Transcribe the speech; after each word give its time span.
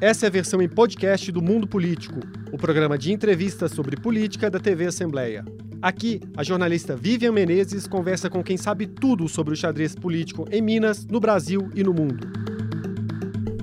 Essa 0.00 0.26
é 0.26 0.28
a 0.28 0.30
versão 0.30 0.60
em 0.60 0.68
podcast 0.68 1.30
do 1.30 1.40
Mundo 1.40 1.68
Político, 1.68 2.18
o 2.50 2.58
programa 2.58 2.98
de 2.98 3.12
entrevistas 3.12 3.70
sobre 3.70 3.96
política 3.96 4.50
da 4.50 4.58
TV 4.58 4.86
Assembleia. 4.86 5.44
Aqui, 5.80 6.20
a 6.36 6.42
jornalista 6.42 6.96
Vivian 6.96 7.30
Menezes 7.30 7.86
conversa 7.86 8.28
com 8.28 8.42
quem 8.42 8.56
sabe 8.56 8.88
tudo 8.88 9.28
sobre 9.28 9.54
o 9.54 9.56
xadrez 9.56 9.94
político 9.94 10.46
em 10.50 10.60
Minas, 10.60 11.06
no 11.06 11.20
Brasil 11.20 11.70
e 11.76 11.84
no 11.84 11.94
mundo. 11.94 12.26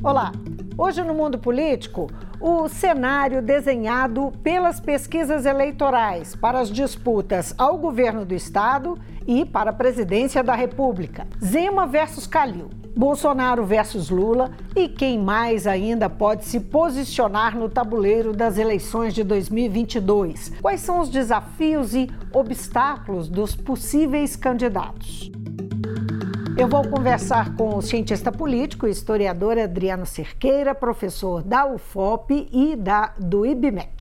Olá! 0.01 0.31
Hoje 0.77 1.03
no 1.03 1.13
mundo 1.13 1.37
político, 1.37 2.09
o 2.39 2.67
cenário 2.69 3.41
desenhado 3.41 4.31
pelas 4.41 4.79
pesquisas 4.79 5.45
eleitorais 5.45 6.33
para 6.33 6.61
as 6.61 6.69
disputas 6.69 7.53
ao 7.57 7.77
governo 7.77 8.25
do 8.25 8.33
estado 8.33 8.97
e 9.27 9.45
para 9.45 9.71
a 9.71 9.73
presidência 9.73 10.41
da 10.41 10.55
República. 10.55 11.27
Zema 11.43 11.85
versus 11.85 12.25
Calil. 12.25 12.80
Bolsonaro 12.95 13.65
versus 13.65 14.09
Lula 14.09 14.51
e 14.75 14.87
quem 14.87 15.17
mais 15.17 15.65
ainda 15.65 16.09
pode 16.09 16.45
se 16.45 16.59
posicionar 16.59 17.57
no 17.57 17.69
tabuleiro 17.69 18.33
das 18.33 18.57
eleições 18.57 19.13
de 19.13 19.23
2022? 19.23 20.53
Quais 20.61 20.81
são 20.81 20.99
os 20.99 21.09
desafios 21.09 21.93
e 21.93 22.09
obstáculos 22.33 23.29
dos 23.29 23.55
possíveis 23.55 24.35
candidatos? 24.35 25.31
Eu 26.57 26.67
vou 26.67 26.87
conversar 26.87 27.55
com 27.55 27.75
o 27.75 27.81
cientista 27.81 28.31
político 28.31 28.85
e 28.85 28.91
historiador 28.91 29.57
Adriano 29.57 30.05
Cerqueira, 30.05 30.75
professor 30.75 31.41
da 31.41 31.65
UFOP 31.65 32.49
e 32.51 32.75
da, 32.75 33.13
do 33.17 33.45
IBMEC. 33.45 34.00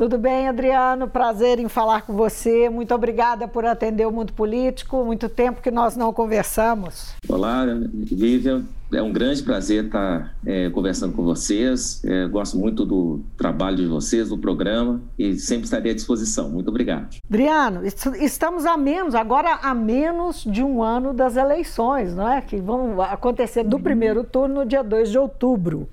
Tudo 0.00 0.16
bem, 0.16 0.48
Adriano? 0.48 1.06
Prazer 1.08 1.58
em 1.58 1.68
falar 1.68 2.06
com 2.06 2.14
você. 2.14 2.70
Muito 2.70 2.94
obrigada 2.94 3.46
por 3.46 3.66
atender 3.66 4.06
o 4.06 4.10
Mundo 4.10 4.32
Político. 4.32 5.04
Muito 5.04 5.28
tempo 5.28 5.60
que 5.60 5.70
nós 5.70 5.94
não 5.94 6.10
conversamos. 6.10 7.12
Olá, 7.28 7.66
Vivian. 7.92 8.64
É 8.92 9.02
um 9.02 9.12
grande 9.12 9.42
prazer 9.42 9.84
estar 9.84 10.34
é, 10.44 10.68
conversando 10.70 11.14
com 11.14 11.22
vocês. 11.22 12.02
É, 12.04 12.26
gosto 12.26 12.58
muito 12.58 12.84
do 12.84 13.20
trabalho 13.36 13.76
de 13.76 13.86
vocês, 13.86 14.28
do 14.28 14.38
programa 14.38 15.00
e 15.18 15.36
sempre 15.36 15.64
estarei 15.64 15.92
à 15.92 15.94
disposição. 15.94 16.50
Muito 16.50 16.68
obrigado. 16.68 17.16
Adriano, 17.28 17.82
estamos 17.84 18.66
a 18.66 18.76
menos, 18.76 19.14
agora 19.14 19.60
a 19.62 19.74
menos 19.74 20.44
de 20.44 20.62
um 20.62 20.82
ano 20.82 21.14
das 21.14 21.36
eleições, 21.36 22.14
não 22.14 22.28
é? 22.28 22.40
Que 22.40 22.56
vão 22.56 23.00
acontecer 23.00 23.62
do 23.62 23.78
primeiro 23.78 24.24
turno 24.24 24.56
no 24.56 24.66
dia 24.66 24.82
2 24.82 25.10
de 25.10 25.18
outubro. 25.18 25.88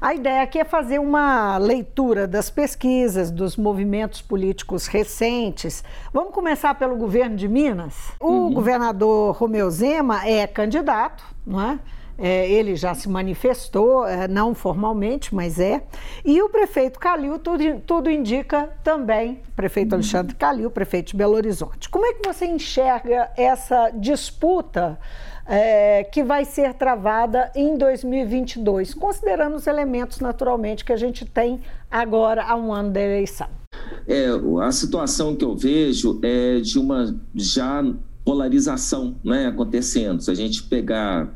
A 0.00 0.14
ideia 0.14 0.42
aqui 0.42 0.58
é 0.58 0.64
fazer 0.64 0.98
uma 0.98 1.56
leitura 1.56 2.28
das 2.28 2.50
pesquisas, 2.50 3.30
dos 3.30 3.56
movimentos 3.56 4.20
políticos 4.20 4.86
recentes. 4.86 5.82
Vamos 6.12 6.34
começar 6.34 6.74
pelo 6.74 6.96
governo 6.96 7.34
de 7.34 7.48
Minas. 7.48 7.94
O 8.20 8.30
uhum. 8.30 8.52
governador 8.52 9.34
Romeu 9.34 9.70
Zema 9.70 10.26
é 10.26 10.46
candidato, 10.46 11.24
não 11.46 11.60
é? 11.60 11.78
É, 12.18 12.50
ele 12.50 12.76
já 12.76 12.94
se 12.94 13.08
manifestou, 13.08 14.06
é, 14.06 14.26
não 14.26 14.54
formalmente, 14.54 15.34
mas 15.34 15.58
é. 15.60 15.82
E 16.24 16.40
o 16.40 16.48
prefeito 16.48 16.98
Calil, 16.98 17.38
tudo, 17.38 17.62
tudo 17.86 18.10
indica 18.10 18.70
também, 18.82 19.42
prefeito. 19.54 19.94
Alexandre 19.94 20.34
Calil, 20.34 20.70
prefeito 20.70 21.08
de 21.08 21.16
Belo 21.16 21.34
Horizonte. 21.34 21.88
Como 21.88 22.06
é 22.06 22.14
que 22.14 22.26
você 22.26 22.46
enxerga 22.46 23.30
essa 23.36 23.90
disputa 23.90 24.98
é, 25.46 26.04
que 26.04 26.22
vai 26.22 26.44
ser 26.44 26.74
travada 26.74 27.50
em 27.54 27.76
2022, 27.76 28.94
considerando 28.94 29.54
os 29.54 29.66
elementos, 29.66 30.20
naturalmente, 30.20 30.84
que 30.84 30.92
a 30.92 30.96
gente 30.96 31.24
tem 31.24 31.60
agora 31.90 32.42
há 32.42 32.56
um 32.56 32.72
ano 32.72 32.90
da 32.90 33.00
eleição? 33.00 33.48
É, 34.08 34.26
a 34.62 34.72
situação 34.72 35.36
que 35.36 35.44
eu 35.44 35.54
vejo 35.56 36.18
é 36.22 36.60
de 36.60 36.78
uma 36.78 37.14
já 37.34 37.84
polarização 38.26 39.14
né, 39.24 39.46
acontecendo. 39.46 40.20
Se 40.20 40.30
a 40.30 40.34
gente 40.34 40.64
pegar 40.64 41.32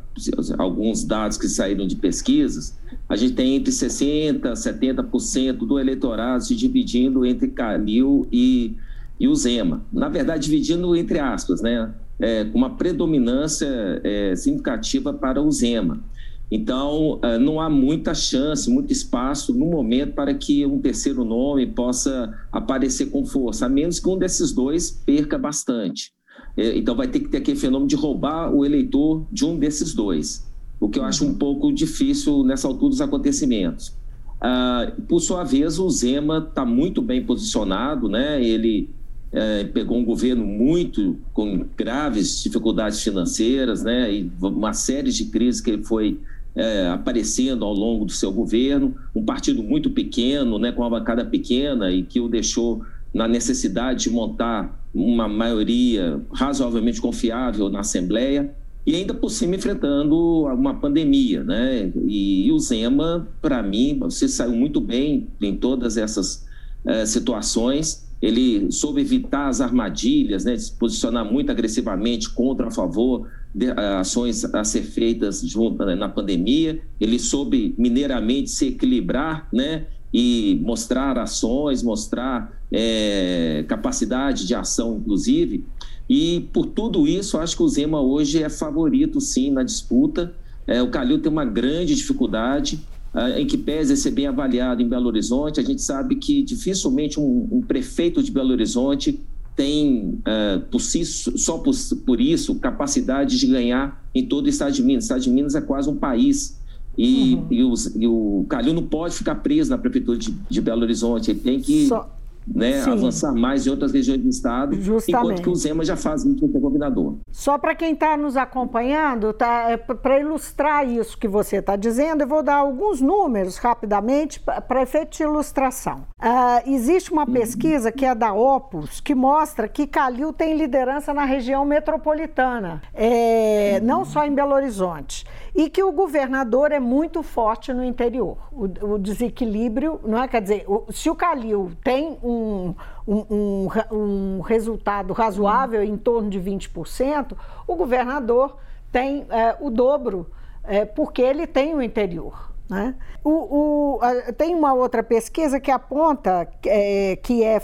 alguns 0.58 1.04
dados 1.04 1.38
que 1.38 1.48
saíram 1.48 1.86
de 1.86 1.94
pesquisas, 1.94 2.76
a 3.08 3.14
gente 3.14 3.34
tem 3.34 3.54
entre 3.54 3.72
60% 3.72 4.44
e 4.44 4.50
70% 4.50 5.52
do 5.58 5.78
eleitorado 5.78 6.44
se 6.44 6.56
dividindo 6.56 7.24
entre 7.24 7.46
Calil 7.48 8.26
e, 8.32 8.74
e 9.20 9.28
o 9.28 9.34
Zema. 9.36 9.82
Na 9.92 10.08
verdade, 10.08 10.44
dividindo 10.44 10.96
entre 10.96 11.20
aspas, 11.20 11.62
né? 11.62 11.94
é, 12.20 12.46
uma 12.52 12.70
predominância 12.70 14.00
é, 14.04 14.36
significativa 14.36 15.12
para 15.12 15.40
o 15.40 15.50
Zema. 15.50 16.02
Então, 16.50 17.20
é, 17.22 17.38
não 17.38 17.60
há 17.60 17.70
muita 17.70 18.12
chance, 18.12 18.68
muito 18.68 18.92
espaço 18.92 19.54
no 19.54 19.66
momento 19.66 20.14
para 20.14 20.34
que 20.34 20.66
um 20.66 20.80
terceiro 20.80 21.24
nome 21.24 21.66
possa 21.68 22.36
aparecer 22.50 23.06
com 23.06 23.24
força, 23.24 23.66
a 23.66 23.68
menos 23.68 24.00
que 24.00 24.08
um 24.08 24.18
desses 24.18 24.52
dois 24.52 24.90
perca 24.90 25.38
bastante. 25.38 26.12
É, 26.56 26.76
então, 26.76 26.94
vai 26.94 27.08
ter 27.08 27.20
que 27.20 27.28
ter 27.28 27.38
aquele 27.38 27.58
fenômeno 27.58 27.88
de 27.88 27.96
roubar 27.96 28.52
o 28.52 28.64
eleitor 28.64 29.24
de 29.30 29.44
um 29.44 29.58
desses 29.58 29.94
dois, 29.94 30.46
o 30.78 30.88
que 30.88 30.98
eu 30.98 31.04
acho 31.04 31.24
um 31.24 31.34
pouco 31.34 31.72
difícil 31.72 32.42
nessa 32.44 32.66
altura 32.66 32.90
dos 32.90 33.00
acontecimentos. 33.00 33.94
Ah, 34.40 34.92
por 35.08 35.20
sua 35.20 35.44
vez, 35.44 35.78
o 35.78 35.88
Zema 35.90 36.46
está 36.48 36.64
muito 36.64 37.02
bem 37.02 37.24
posicionado, 37.24 38.08
né? 38.08 38.42
ele 38.42 38.88
é, 39.32 39.64
pegou 39.64 39.98
um 39.98 40.04
governo 40.04 40.44
muito 40.44 41.16
com 41.32 41.66
graves 41.76 42.42
dificuldades 42.42 43.02
financeiras, 43.02 43.82
né, 43.82 44.12
e 44.12 44.32
uma 44.40 44.72
série 44.72 45.10
de 45.10 45.26
crises 45.26 45.60
que 45.60 45.70
ele 45.70 45.84
foi 45.84 46.18
é, 46.54 46.88
aparecendo 46.88 47.64
ao 47.64 47.72
longo 47.72 48.04
do 48.04 48.12
seu 48.12 48.32
governo, 48.32 48.94
um 49.14 49.24
partido 49.24 49.62
muito 49.62 49.90
pequeno, 49.90 50.58
né, 50.58 50.72
com 50.72 50.82
uma 50.82 50.90
bancada 50.90 51.24
pequena 51.24 51.92
e 51.92 52.02
que 52.02 52.18
o 52.18 52.28
deixou 52.28 52.82
na 53.14 53.28
necessidade 53.28 54.04
de 54.04 54.10
montar 54.10 54.79
uma 54.94 55.28
maioria 55.28 56.20
razoavelmente 56.32 57.00
confiável 57.00 57.68
na 57.68 57.80
Assembleia 57.80 58.54
e 58.86 58.94
ainda 58.94 59.14
por 59.14 59.30
cima 59.30 59.54
enfrentando 59.54 60.44
uma 60.46 60.74
pandemia, 60.74 61.44
né? 61.44 61.92
E, 62.06 62.46
e 62.46 62.52
o 62.52 62.58
Zema, 62.58 63.28
para 63.40 63.62
mim, 63.62 63.98
você 63.98 64.26
saiu 64.26 64.52
muito 64.52 64.80
bem 64.80 65.28
em 65.40 65.54
todas 65.54 65.96
essas 65.96 66.46
é, 66.84 67.04
situações 67.04 68.10
ele 68.20 68.70
soube 68.70 69.00
evitar 69.00 69.48
as 69.48 69.60
armadilhas, 69.60 70.44
né, 70.44 70.56
se 70.56 70.72
posicionar 70.72 71.24
muito 71.24 71.50
agressivamente 71.50 72.28
contra 72.28 72.68
a 72.68 72.70
favor 72.70 73.26
de 73.54 73.70
uh, 73.70 73.80
ações 73.98 74.44
a 74.44 74.62
ser 74.62 74.82
feitas 74.82 75.42
né, 75.42 75.94
na 75.94 76.08
pandemia. 76.08 76.80
Ele 77.00 77.18
soube 77.18 77.74
mineiramente 77.78 78.50
se 78.50 78.68
equilibrar, 78.68 79.48
né, 79.52 79.86
e 80.12 80.60
mostrar 80.62 81.18
ações, 81.18 81.82
mostrar 81.82 82.52
é, 82.72 83.64
capacidade 83.68 84.46
de 84.46 84.54
ação, 84.54 84.96
inclusive. 84.96 85.64
E 86.08 86.48
por 86.52 86.66
tudo 86.66 87.06
isso, 87.06 87.38
acho 87.38 87.56
que 87.56 87.62
o 87.62 87.68
Zema 87.68 88.00
hoje 88.00 88.42
é 88.42 88.48
favorito, 88.48 89.20
sim, 89.20 89.50
na 89.50 89.62
disputa. 89.62 90.34
É, 90.66 90.82
o 90.82 90.90
Calil 90.90 91.20
tem 91.20 91.30
uma 91.30 91.44
grande 91.44 91.94
dificuldade. 91.94 92.80
Ah, 93.12 93.40
em 93.40 93.46
que 93.46 93.58
pese 93.58 93.96
ser 93.96 94.12
bem 94.12 94.26
avaliado 94.26 94.82
em 94.82 94.88
Belo 94.88 95.08
Horizonte, 95.08 95.58
a 95.58 95.62
gente 95.62 95.82
sabe 95.82 96.14
que 96.14 96.42
dificilmente 96.42 97.18
um, 97.18 97.48
um 97.50 97.60
prefeito 97.60 98.22
de 98.22 98.30
Belo 98.30 98.52
Horizonte 98.52 99.20
tem, 99.56 100.20
uh, 100.20 100.60
por 100.70 100.80
si, 100.80 101.04
só 101.04 101.58
por, 101.58 101.74
por, 102.06 102.20
isso, 102.20 102.54
capacidade 102.54 103.38
de 103.38 103.46
ganhar 103.46 104.02
em 104.14 104.24
todo 104.26 104.46
o 104.46 104.48
estado 104.48 104.72
de 104.72 104.82
Minas. 104.82 105.04
O 105.04 105.06
estado 105.06 105.20
de 105.22 105.30
Minas 105.30 105.54
é 105.54 105.60
quase 105.60 105.90
um 105.90 105.96
país. 105.96 106.59
E, 107.02 107.34
uhum. 107.34 107.46
e, 107.50 107.64
os, 107.64 107.86
e 107.96 108.06
o 108.06 108.44
Calil 108.46 108.74
não 108.74 108.82
pode 108.82 109.14
ficar 109.14 109.36
preso 109.36 109.70
na 109.70 109.78
prefeitura 109.78 110.18
de, 110.18 110.30
de 110.30 110.60
Belo 110.60 110.82
Horizonte, 110.82 111.30
ele 111.30 111.40
tem 111.40 111.58
que 111.58 111.86
só 111.86 112.19
né, 112.54 112.82
avançar 112.82 113.32
mais 113.32 113.66
em 113.66 113.70
outras 113.70 113.92
regiões 113.92 114.20
do 114.20 114.28
estado, 114.28 114.74
Justamente. 114.74 115.24
enquanto 115.24 115.42
que 115.42 115.48
o 115.48 115.54
Zema 115.54 115.84
já 115.84 115.96
faz 115.96 116.24
isso 116.24 116.36
como 116.38 116.60
governador. 116.60 117.18
Só 117.30 117.58
para 117.58 117.74
quem 117.74 117.92
está 117.92 118.16
nos 118.16 118.36
acompanhando, 118.36 119.32
tá, 119.32 119.70
é, 119.70 119.76
para 119.76 120.20
ilustrar 120.20 120.88
isso 120.88 121.16
que 121.16 121.28
você 121.28 121.56
está 121.56 121.76
dizendo, 121.76 122.22
eu 122.22 122.28
vou 122.28 122.42
dar 122.42 122.56
alguns 122.56 123.00
números 123.00 123.56
rapidamente 123.56 124.40
para 124.40 124.82
efeito 124.82 125.16
de 125.16 125.22
ilustração. 125.22 126.04
Uh, 126.20 126.70
existe 126.70 127.12
uma 127.12 127.26
pesquisa 127.26 127.90
que 127.90 128.04
é 128.04 128.14
da 128.14 128.32
Opus 128.32 129.00
que 129.00 129.14
mostra 129.14 129.68
que 129.68 129.86
Calil 129.86 130.32
tem 130.32 130.56
liderança 130.56 131.14
na 131.14 131.24
região 131.24 131.64
metropolitana, 131.64 132.82
é, 132.92 133.80
não 133.80 134.04
só 134.04 134.24
em 134.24 134.34
Belo 134.34 134.54
Horizonte 134.54 135.24
e 135.54 135.68
que 135.68 135.82
o 135.82 135.92
governador 135.92 136.72
é 136.72 136.80
muito 136.80 137.22
forte 137.22 137.72
no 137.72 137.84
interior. 137.84 138.36
O, 138.52 138.64
o 138.94 138.98
desequilíbrio, 138.98 140.00
não 140.04 140.22
é? 140.22 140.28
Quer 140.28 140.42
dizer, 140.42 140.64
o, 140.66 140.86
se 140.90 141.10
o 141.10 141.14
Calil 141.14 141.72
tem 141.82 142.18
um, 142.22 142.30
um, 142.40 142.74
um, 143.06 143.68
um, 143.90 144.40
resultado 144.40 145.12
razoável, 145.12 145.82
em 145.82 145.96
torno 145.96 146.30
de 146.30 146.40
20%, 146.40 147.36
o 147.66 147.76
governador 147.76 148.56
tem 148.90 149.26
é, 149.30 149.56
o 149.60 149.70
dobro, 149.70 150.30
é, 150.64 150.84
porque 150.84 151.22
ele 151.22 151.46
tem 151.46 151.74
o 151.74 151.82
interior. 151.82 152.50
Né? 152.70 152.94
O, 153.24 153.30
o, 153.30 153.98
a, 154.00 154.32
tem 154.32 154.54
uma 154.54 154.72
outra 154.72 155.02
pesquisa 155.02 155.58
que 155.58 155.72
aponta 155.72 156.48
é, 156.64 157.16
que 157.16 157.42
é 157.42 157.60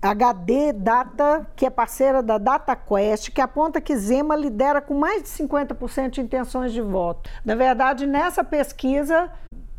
HD 0.00 0.72
Data, 0.72 1.46
que 1.54 1.66
é 1.66 1.70
parceira 1.70 2.22
da 2.22 2.38
DataQuest, 2.38 3.30
que 3.32 3.40
aponta 3.42 3.82
que 3.82 3.94
Zema 3.94 4.34
lidera 4.34 4.80
com 4.80 4.94
mais 4.94 5.22
de 5.22 5.28
50% 5.28 6.08
de 6.08 6.20
intenções 6.22 6.72
de 6.72 6.80
voto. 6.80 7.28
Na 7.44 7.54
verdade, 7.54 8.06
nessa 8.06 8.42
pesquisa, 8.42 9.30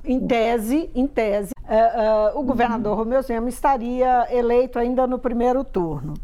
em 0.03 0.25
tese, 0.25 0.89
em 0.95 1.07
tese, 1.07 1.51
é, 1.67 1.77
é, 1.77 2.31
o 2.33 2.44
governador 2.44 2.97
Romeu 2.97 3.21
Zema 3.21 3.49
estaria 3.49 4.27
eleito 4.31 4.79
ainda 4.79 5.05
no 5.05 5.19
primeiro 5.19 5.63
turno. 5.63 6.15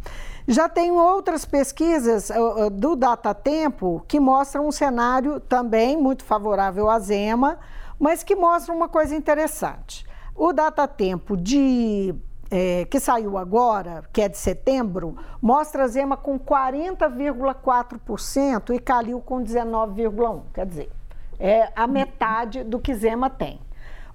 Já 0.47 0.67
tem 0.67 0.91
outras 0.91 1.45
pesquisas 1.45 2.29
uh, 2.29 2.69
do 2.69 2.95
Datatempo 2.95 4.03
que 4.07 4.19
mostram 4.19 4.67
um 4.67 4.71
cenário 4.71 5.39
também 5.39 5.95
muito 5.95 6.23
favorável 6.23 6.89
a 6.89 6.99
Zema, 6.99 7.59
mas 7.97 8.23
que 8.23 8.35
mostram 8.35 8.75
uma 8.75 8.89
coisa 8.89 9.15
interessante. 9.15 10.05
O 10.35 10.51
data 10.51 10.87
tempo 10.87 11.37
de 11.37 12.15
é, 12.51 12.85
que 12.85 12.99
saiu 12.99 13.37
agora, 13.37 14.03
que 14.11 14.21
é 14.21 14.27
de 14.27 14.37
setembro, 14.37 15.15
mostra 15.41 15.87
Zema 15.87 16.17
com 16.17 16.37
40,4% 16.39 18.75
e 18.75 18.79
Calil 18.79 19.21
com 19.21 19.41
19,1%. 19.43 20.41
Quer 20.53 20.65
dizer, 20.65 20.91
é 21.39 21.69
a 21.75 21.88
metade 21.88 22.63
do 22.63 22.80
que 22.80 22.94
Zema 22.94 23.30
tem. 23.30 23.59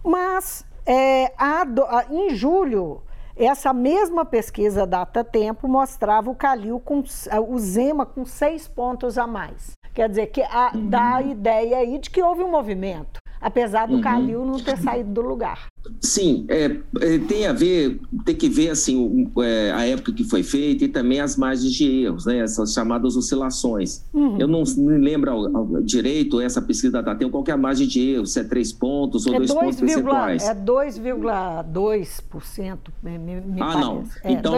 Mas 0.04 0.64
é, 0.86 1.32
a, 1.36 1.62
a, 1.62 2.04
em 2.10 2.34
julho, 2.34 3.02
essa 3.36 3.72
mesma 3.72 4.24
pesquisa 4.24 4.86
Data 4.86 5.22
Tempo 5.22 5.68
mostrava 5.68 6.30
o 6.30 6.34
Calil 6.34 6.80
com 6.80 7.02
o 7.48 7.58
Zema 7.58 8.06
com 8.06 8.24
seis 8.24 8.66
pontos 8.66 9.18
a 9.18 9.26
mais. 9.26 9.72
Quer 9.94 10.08
dizer, 10.08 10.26
que 10.28 10.42
a, 10.42 10.70
dá 10.74 11.16
a 11.16 11.22
ideia 11.22 11.78
aí 11.78 11.98
de 11.98 12.10
que 12.10 12.22
houve 12.22 12.42
um 12.42 12.50
movimento 12.50 13.20
apesar 13.40 13.86
do 13.86 13.94
uhum. 13.94 14.00
Calil 14.00 14.44
não 14.44 14.58
ter 14.58 14.76
saído 14.78 15.12
do 15.12 15.20
lugar. 15.20 15.68
Sim, 16.00 16.44
é, 16.48 16.76
é, 17.00 17.18
tem 17.18 17.46
a 17.46 17.52
ver, 17.52 18.00
tem 18.24 18.34
que 18.34 18.48
ver 18.48 18.70
assim 18.70 19.30
é, 19.38 19.70
a 19.72 19.86
época 19.86 20.12
que 20.12 20.24
foi 20.24 20.42
feita 20.42 20.84
e 20.84 20.88
também 20.88 21.20
as 21.20 21.36
margens 21.36 21.72
de 21.72 22.02
erros, 22.02 22.26
né, 22.26 22.38
essas 22.38 22.72
chamadas 22.72 23.16
oscilações. 23.16 24.02
Uhum. 24.12 24.36
Eu 24.38 24.46
não 24.46 24.62
me 24.76 24.98
lembro 24.98 25.30
ao, 25.30 25.56
ao, 25.56 25.82
direito 25.82 26.40
essa 26.40 26.60
pesquisa 26.60 27.02
da 27.02 27.14
tem 27.14 27.30
qual 27.30 27.44
é 27.46 27.52
a 27.52 27.56
margem 27.56 27.86
de 27.86 28.10
erro, 28.10 28.26
se 28.26 28.40
é 28.40 28.44
três 28.44 28.72
pontos 28.72 29.26
ou 29.26 29.34
é 29.34 29.38
dois 29.38 29.52
pontos 29.52 29.76
percentuais. 29.76 30.42
É 30.44 30.54
2,2%, 30.54 32.78
me, 33.02 33.18
me 33.18 33.60
ah, 33.60 33.66
parece. 33.66 33.80
não. 33.80 34.04
É, 34.22 34.32
então, 34.32 34.54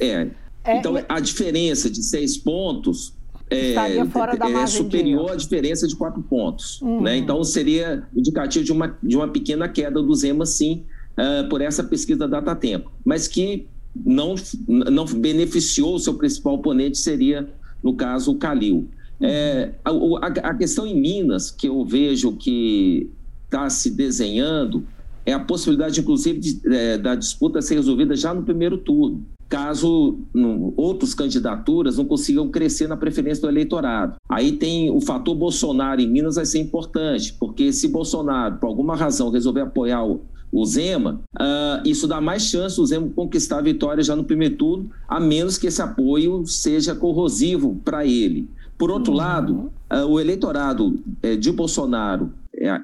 é, 0.00 0.28
é, 0.64 0.76
então 0.76 0.94
a 1.08 1.20
diferença 1.20 1.88
de 1.88 2.02
seis 2.02 2.36
pontos 2.36 3.16
é, 3.50 3.74
é 3.74 4.66
superior 4.66 5.32
à 5.32 5.36
diferença 5.36 5.86
de 5.86 5.96
quatro 5.96 6.22
pontos. 6.22 6.80
Uhum. 6.82 7.02
Né? 7.02 7.16
Então, 7.16 7.42
seria 7.42 8.06
indicativo 8.14 8.64
de 8.64 8.72
uma, 8.72 8.96
de 9.02 9.16
uma 9.16 9.28
pequena 9.28 9.68
queda 9.68 10.02
do 10.02 10.14
Zema, 10.14 10.44
sim, 10.44 10.84
uh, 11.16 11.48
por 11.48 11.60
essa 11.60 11.82
pesquisa 11.82 12.28
data 12.28 12.54
tempo, 12.54 12.90
mas 13.04 13.26
que 13.26 13.66
não, 13.94 14.34
não 14.66 15.04
beneficiou 15.06 15.94
o 15.94 15.98
seu 15.98 16.14
principal 16.14 16.54
oponente, 16.54 16.98
seria, 16.98 17.48
no 17.82 17.94
caso, 17.94 18.32
o 18.32 18.36
Calil. 18.36 18.88
Uhum. 19.20 19.26
É, 19.26 19.72
a, 19.84 19.90
a, 19.90 20.50
a, 20.50 20.54
questão 20.54 20.86
em 20.86 20.98
Minas, 21.00 21.50
que 21.50 21.68
eu 21.68 21.84
vejo 21.84 22.32
que 22.36 23.10
está 23.46 23.68
se 23.70 23.90
desenhando, 23.90 24.86
é 25.24 25.32
a 25.32 25.40
possibilidade, 25.40 26.00
inclusive, 26.00 26.38
de, 26.38 26.60
é, 26.72 26.98
da 26.98 27.14
disputa 27.14 27.60
ser 27.62 27.74
resolvida 27.74 28.14
já 28.14 28.32
no 28.32 28.42
primeiro 28.42 28.78
turno 28.78 29.24
caso 29.48 30.18
no, 30.32 30.74
outras 30.76 31.14
candidaturas 31.14 31.96
não 31.96 32.04
consigam 32.04 32.48
crescer 32.48 32.86
na 32.86 32.96
preferência 32.96 33.42
do 33.42 33.48
eleitorado. 33.48 34.16
Aí 34.28 34.52
tem 34.52 34.90
o 34.90 35.00
fator 35.00 35.34
Bolsonaro 35.34 36.00
em 36.00 36.08
Minas 36.08 36.36
vai 36.36 36.44
ser 36.44 36.58
importante, 36.58 37.34
porque 37.38 37.72
se 37.72 37.88
Bolsonaro, 37.88 38.56
por 38.58 38.66
alguma 38.66 38.94
razão, 38.94 39.30
resolver 39.30 39.62
apoiar 39.62 40.04
o, 40.04 40.20
o 40.52 40.64
Zema, 40.64 41.20
uh, 41.34 41.86
isso 41.88 42.06
dá 42.06 42.20
mais 42.20 42.42
chance 42.42 42.76
do 42.76 42.86
Zema 42.86 43.08
conquistar 43.14 43.58
a 43.58 43.62
vitória 43.62 44.02
já 44.02 44.14
no 44.14 44.24
primeiro 44.24 44.56
turno, 44.56 44.90
a 45.08 45.18
menos 45.18 45.56
que 45.56 45.66
esse 45.66 45.80
apoio 45.80 46.46
seja 46.46 46.94
corrosivo 46.94 47.80
para 47.84 48.04
ele. 48.04 48.48
Por 48.76 48.90
outro 48.90 49.12
uhum. 49.12 49.18
lado, 49.18 49.72
uh, 49.92 50.06
o 50.06 50.20
eleitorado 50.20 51.00
uh, 51.24 51.36
de 51.36 51.50
Bolsonaro 51.50 52.32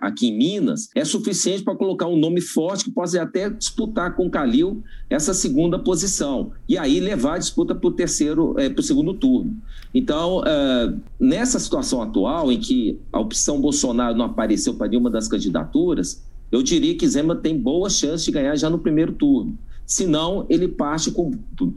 aqui 0.00 0.28
em 0.28 0.36
Minas 0.36 0.88
é 0.94 1.04
suficiente 1.04 1.62
para 1.62 1.74
colocar 1.74 2.06
um 2.06 2.16
nome 2.16 2.40
forte 2.40 2.84
que 2.84 2.90
possa 2.90 3.22
até 3.22 3.50
disputar 3.50 4.14
com 4.14 4.26
o 4.26 4.30
Calil 4.30 4.82
essa 5.08 5.34
segunda 5.34 5.78
posição 5.78 6.52
e 6.68 6.78
aí 6.78 7.00
levar 7.00 7.34
a 7.34 7.38
disputa 7.38 7.74
para 7.74 7.88
o 7.88 7.92
terceiro, 7.92 8.58
é, 8.58 8.68
para 8.68 8.80
o 8.80 8.84
segundo 8.84 9.14
turno. 9.14 9.56
Então, 9.94 10.38
uh, 10.40 11.00
nessa 11.18 11.58
situação 11.58 12.02
atual 12.02 12.50
em 12.50 12.58
que 12.58 12.98
a 13.12 13.20
opção 13.20 13.60
Bolsonaro 13.60 14.16
não 14.16 14.24
apareceu 14.24 14.74
para 14.74 14.88
nenhuma 14.88 15.10
das 15.10 15.28
candidaturas, 15.28 16.22
eu 16.50 16.62
diria 16.62 16.96
que 16.96 17.08
Zema 17.08 17.34
tem 17.34 17.58
boa 17.58 17.88
chance 17.90 18.24
de 18.24 18.30
ganhar 18.30 18.56
já 18.56 18.68
no 18.68 18.78
primeiro 18.78 19.12
turno. 19.12 19.58
Se 19.86 20.06
não, 20.06 20.46
ele 20.48 20.68
parte 20.68 21.10
com 21.10 21.30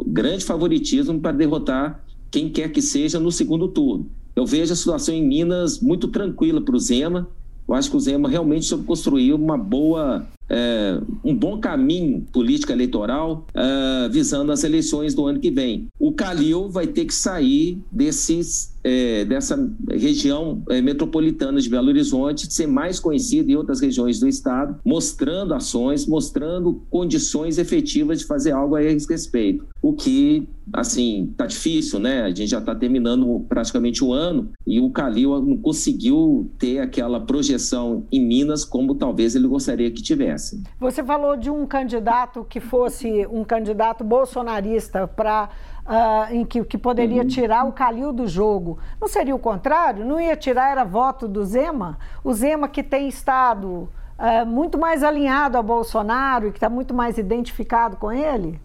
grande 0.06 0.46
favoritismo 0.46 1.20
para 1.20 1.32
derrotar 1.32 2.04
quem 2.32 2.50
quer 2.50 2.72
que 2.72 2.82
seja 2.82 3.20
no 3.20 3.32
segundo 3.32 3.68
turno. 3.68 4.10
Eu 4.36 4.46
vejo 4.46 4.72
a 4.72 4.76
situação 4.76 5.16
em 5.16 5.28
Minas 5.28 5.80
muito 5.80 6.08
tranquila 6.08 6.62
para 6.62 6.76
o 6.76 6.80
Zema 6.80 7.28
eu 7.68 7.76
acho 7.76 7.90
que 7.90 7.98
o 7.98 8.00
Zema 8.00 8.30
realmente 8.30 8.66
soube 8.66 8.86
construir 8.86 9.34
uma 9.34 9.58
boa, 9.58 10.26
é, 10.50 11.00
um 11.24 11.36
bom 11.36 11.60
caminho 11.60 12.26
político 12.32 12.72
eleitoral 12.72 13.46
é, 13.54 14.10
visando 14.10 14.52
as 14.52 14.64
eleições 14.64 15.14
do 15.14 15.26
ano 15.26 15.40
que 15.40 15.52
vem. 15.52 15.88
O 16.00 16.12
Calil 16.14 16.70
vai 16.70 16.88
ter 16.88 17.06
que 17.06 17.14
sair 17.14 17.80
desses 17.92 18.76
é, 18.88 19.26
dessa 19.26 19.70
região 19.90 20.64
é, 20.70 20.82
metropolitana 20.82 21.60
de 21.60 21.70
Belo 21.70 21.90
Horizonte 21.90 22.52
ser 22.52 22.68
mais 22.68 23.02
conhecida 23.02 23.52
em 23.52 23.56
outras 23.56 23.82
regiões 23.82 24.18
do 24.18 24.30
estado, 24.30 24.80
mostrando 24.86 25.54
ações, 25.54 26.08
mostrando 26.08 26.82
condições 26.90 27.58
efetivas 27.58 28.20
de 28.20 28.26
fazer 28.26 28.52
algo 28.52 28.76
a 28.76 28.84
esse 28.84 29.08
respeito. 29.10 29.66
O 29.82 29.92
que, 29.92 30.48
assim, 30.72 31.34
tá 31.36 31.46
difícil, 31.46 32.00
né? 32.00 32.22
A 32.22 32.30
gente 32.30 32.48
já 32.48 32.60
está 32.60 32.74
terminando 32.74 33.46
praticamente 33.50 34.04
o 34.04 34.14
ano 34.14 34.52
e 34.66 34.80
o 34.80 34.90
Calil 34.90 35.42
não 35.42 35.58
conseguiu 35.58 36.50
ter 36.58 36.80
aquela 36.80 37.20
projeção 37.20 38.06
em 38.10 38.26
Minas 38.26 38.64
como 38.64 38.96
talvez 38.96 39.36
ele 39.36 39.48
gostaria 39.48 39.92
que 39.92 40.02
tivesse. 40.02 40.37
Você 40.80 41.04
falou 41.04 41.36
de 41.36 41.50
um 41.50 41.66
candidato 41.66 42.46
que 42.48 42.60
fosse 42.60 43.28
um 43.28 43.44
candidato 43.44 44.04
bolsonarista 44.04 45.08
para 45.08 45.50
uh, 45.86 46.34
em 46.34 46.46
que, 46.46 46.64
que 46.64 46.78
poderia 46.78 47.22
uhum. 47.22 47.28
tirar 47.28 47.66
o 47.66 47.72
Calil 47.72 48.12
do 48.12 48.28
jogo. 48.28 48.78
Não 49.00 49.08
seria 49.08 49.36
o 49.36 49.40
contrário? 49.40 50.06
Não 50.06 50.20
ia 50.20 50.36
tirar, 50.36 50.72
era 50.72 50.84
voto 50.84 51.28
do 51.28 51.44
Zema? 51.44 51.98
O 52.24 52.34
Zema 52.34 52.68
que 52.68 52.84
tem 52.84 53.08
estado 53.08 53.90
uh, 54.18 54.46
muito 54.46 54.78
mais 54.78 55.04
alinhado 55.04 55.58
ao 55.58 55.64
Bolsonaro 55.64 56.48
e 56.48 56.52
que 56.52 56.58
está 56.58 56.70
muito 56.70 56.94
mais 56.94 57.18
identificado 57.18 57.98
com 57.98 58.12
ele? 58.12 58.60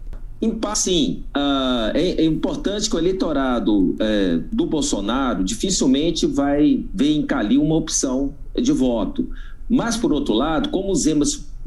Sim, 0.75 1.23
uh, 1.37 1.95
é, 1.95 2.21
é, 2.21 2.25
importante 2.25 2.89
que 2.89 2.95
o 2.97 2.99
eleitorado 2.99 3.95
é, 3.97 4.39
do 4.51 4.65
Bolsonaro 4.65 5.41
dificilmente 5.41 6.25
vai 6.25 6.83
ver 6.93 7.11
em 7.11 7.25
Calil 7.25 7.63
uma 7.63 7.75
opção 7.75 8.33
de 8.53 8.73
voto. 8.73 9.29
Mas, 9.69 9.95
por 9.95 10.11
outro 10.11 10.33
lado, 10.33 10.67
como 10.69 10.91
o 10.91 10.95
Zema 10.95 11.23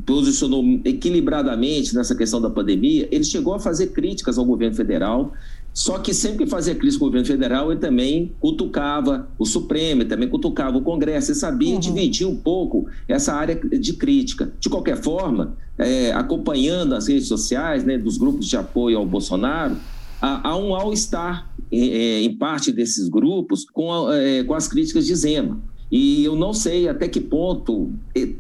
posicionou 0.06 0.64
equilibradamente 0.84 1.94
nessa 1.94 2.14
questão 2.14 2.40
da 2.40 2.48
pandemia, 2.48 3.08
ele 3.10 3.24
chegou 3.24 3.52
a 3.54 3.58
fazer 3.58 3.88
críticas 3.88 4.38
ao 4.38 4.44
governo 4.44 4.76
federal, 4.76 5.32
só 5.74 5.98
que 5.98 6.14
sempre 6.14 6.44
que 6.44 6.50
fazia 6.50 6.74
crítica 6.74 7.04
ao 7.04 7.08
governo 7.10 7.26
federal, 7.26 7.70
ele 7.70 7.80
também 7.80 8.32
cutucava 8.40 9.28
o 9.36 9.44
Supremo, 9.44 10.02
ele 10.02 10.08
também 10.08 10.28
cutucava 10.28 10.78
o 10.78 10.80
Congresso, 10.80 11.32
ele 11.32 11.38
sabia 11.38 11.74
uhum. 11.74 11.80
dividir 11.80 12.26
um 12.26 12.36
pouco 12.36 12.86
essa 13.08 13.34
área 13.34 13.56
de 13.56 13.92
crítica. 13.92 14.52
De 14.60 14.70
qualquer 14.70 14.96
forma, 14.96 15.56
é, 15.76 16.12
acompanhando 16.12 16.94
as 16.94 17.08
redes 17.08 17.26
sociais 17.26 17.84
né, 17.84 17.98
dos 17.98 18.16
grupos 18.16 18.46
de 18.46 18.56
apoio 18.56 18.96
ao 18.96 19.04
Bolsonaro, 19.04 19.76
há, 20.22 20.48
há 20.48 20.56
um 20.56 20.74
all-star 20.74 21.50
é, 21.70 22.22
em 22.22 22.34
parte 22.34 22.70
desses 22.72 23.08
grupos 23.08 23.66
com, 23.68 24.10
é, 24.12 24.44
com 24.44 24.54
as 24.54 24.68
críticas 24.68 25.04
de 25.04 25.14
Zema. 25.14 25.60
E 25.90 26.24
eu 26.24 26.34
não 26.34 26.52
sei 26.52 26.88
até 26.88 27.06
que 27.06 27.20
ponto 27.20 27.92